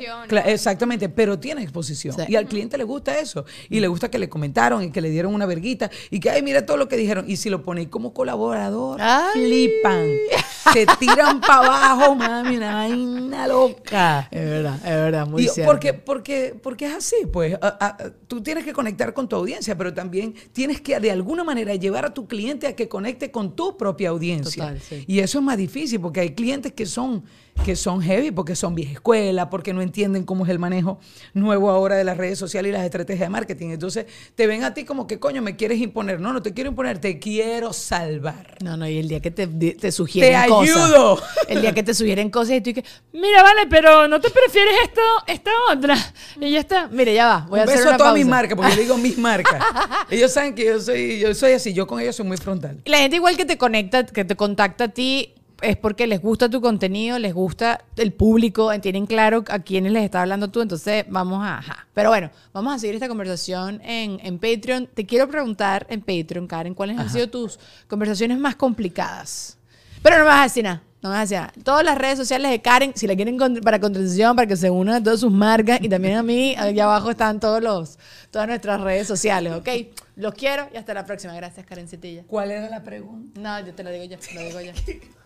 [0.46, 2.14] exactamente, pero tiene exposición.
[2.16, 2.22] Sí.
[2.28, 3.44] Y al cliente le gusta eso.
[3.68, 6.42] Y le gusta que le comentaron y que le dieron una verguita y que, ay,
[6.42, 7.24] mira todo lo que dijeron.
[7.28, 9.30] Y si lo ponéis como colaborador, Ay.
[9.32, 10.06] flipan.
[10.72, 11.58] Se tiran para
[11.92, 14.26] abajo, mami, una vaina loca.
[14.32, 15.70] Es verdad, es verdad, muy Y cierto.
[15.70, 17.54] porque, porque, porque es así, pues.
[17.62, 21.44] A- a- tú tienes que conectar con tu audiencia, pero también tienes que de alguna
[21.44, 24.64] manera llevar a tu cliente a que conecte con tu propia audiencia.
[24.64, 25.04] Total, sí.
[25.06, 27.22] Y eso es más difícil porque hay clientes que son,
[27.64, 30.98] que son heavy, porque son vieja escuela, porque no entienden cómo es el manejo
[31.34, 33.70] nuevo ahora de las redes sociales y las estrategias de marketing.
[33.70, 36.20] Entonces te ven a ti como que coño, me quieres imponer.
[36.20, 38.56] No, no te quiero imponer, te quiero salvar.
[38.62, 40.76] No, no, y el día que te, te sugieren Te cosas.
[40.76, 41.22] ayudo.
[41.48, 44.74] El día que te sugieren cosas y tú que, mira, vale, pero ¿no te prefieres
[44.84, 45.96] esto, esta otra?
[46.40, 46.88] Y ya está.
[46.88, 47.46] Mire, ya va.
[47.48, 49.62] Voy a Un hacer beso una a todas mis marcas, porque yo digo mis marcas.
[50.10, 52.80] ellos saben que yo soy, yo soy así, yo con ellos soy muy frontal.
[52.84, 56.48] La gente igual que te conecta, que te contacta a ti, es porque les gusta
[56.48, 61.04] tu contenido, les gusta el público, tienen claro a quiénes les está hablando tú, entonces
[61.08, 61.58] vamos a...
[61.58, 61.86] Ajá.
[61.94, 64.86] Pero bueno, vamos a seguir esta conversación en, en Patreon.
[64.92, 69.56] Te quiero preguntar en Patreon, Karen, ¿cuáles han sido tus conversaciones más complicadas?
[70.02, 70.82] Pero no me vas a decir nada.
[71.02, 71.52] No me vas a decir nada.
[71.64, 74.68] Todas las redes sociales de Karen, si la quieren con- para contratación, para que se
[74.70, 77.98] unan a todas sus marcas y también a mí, allá abajo están todos los,
[78.30, 79.68] todas nuestras redes sociales, ¿ok?
[80.16, 81.34] Los quiero y hasta la próxima.
[81.34, 82.24] Gracias, Karen Cetilla.
[82.26, 83.40] ¿Cuál era la pregunta?
[83.40, 84.72] No, yo te lo digo yo, te lo digo yo.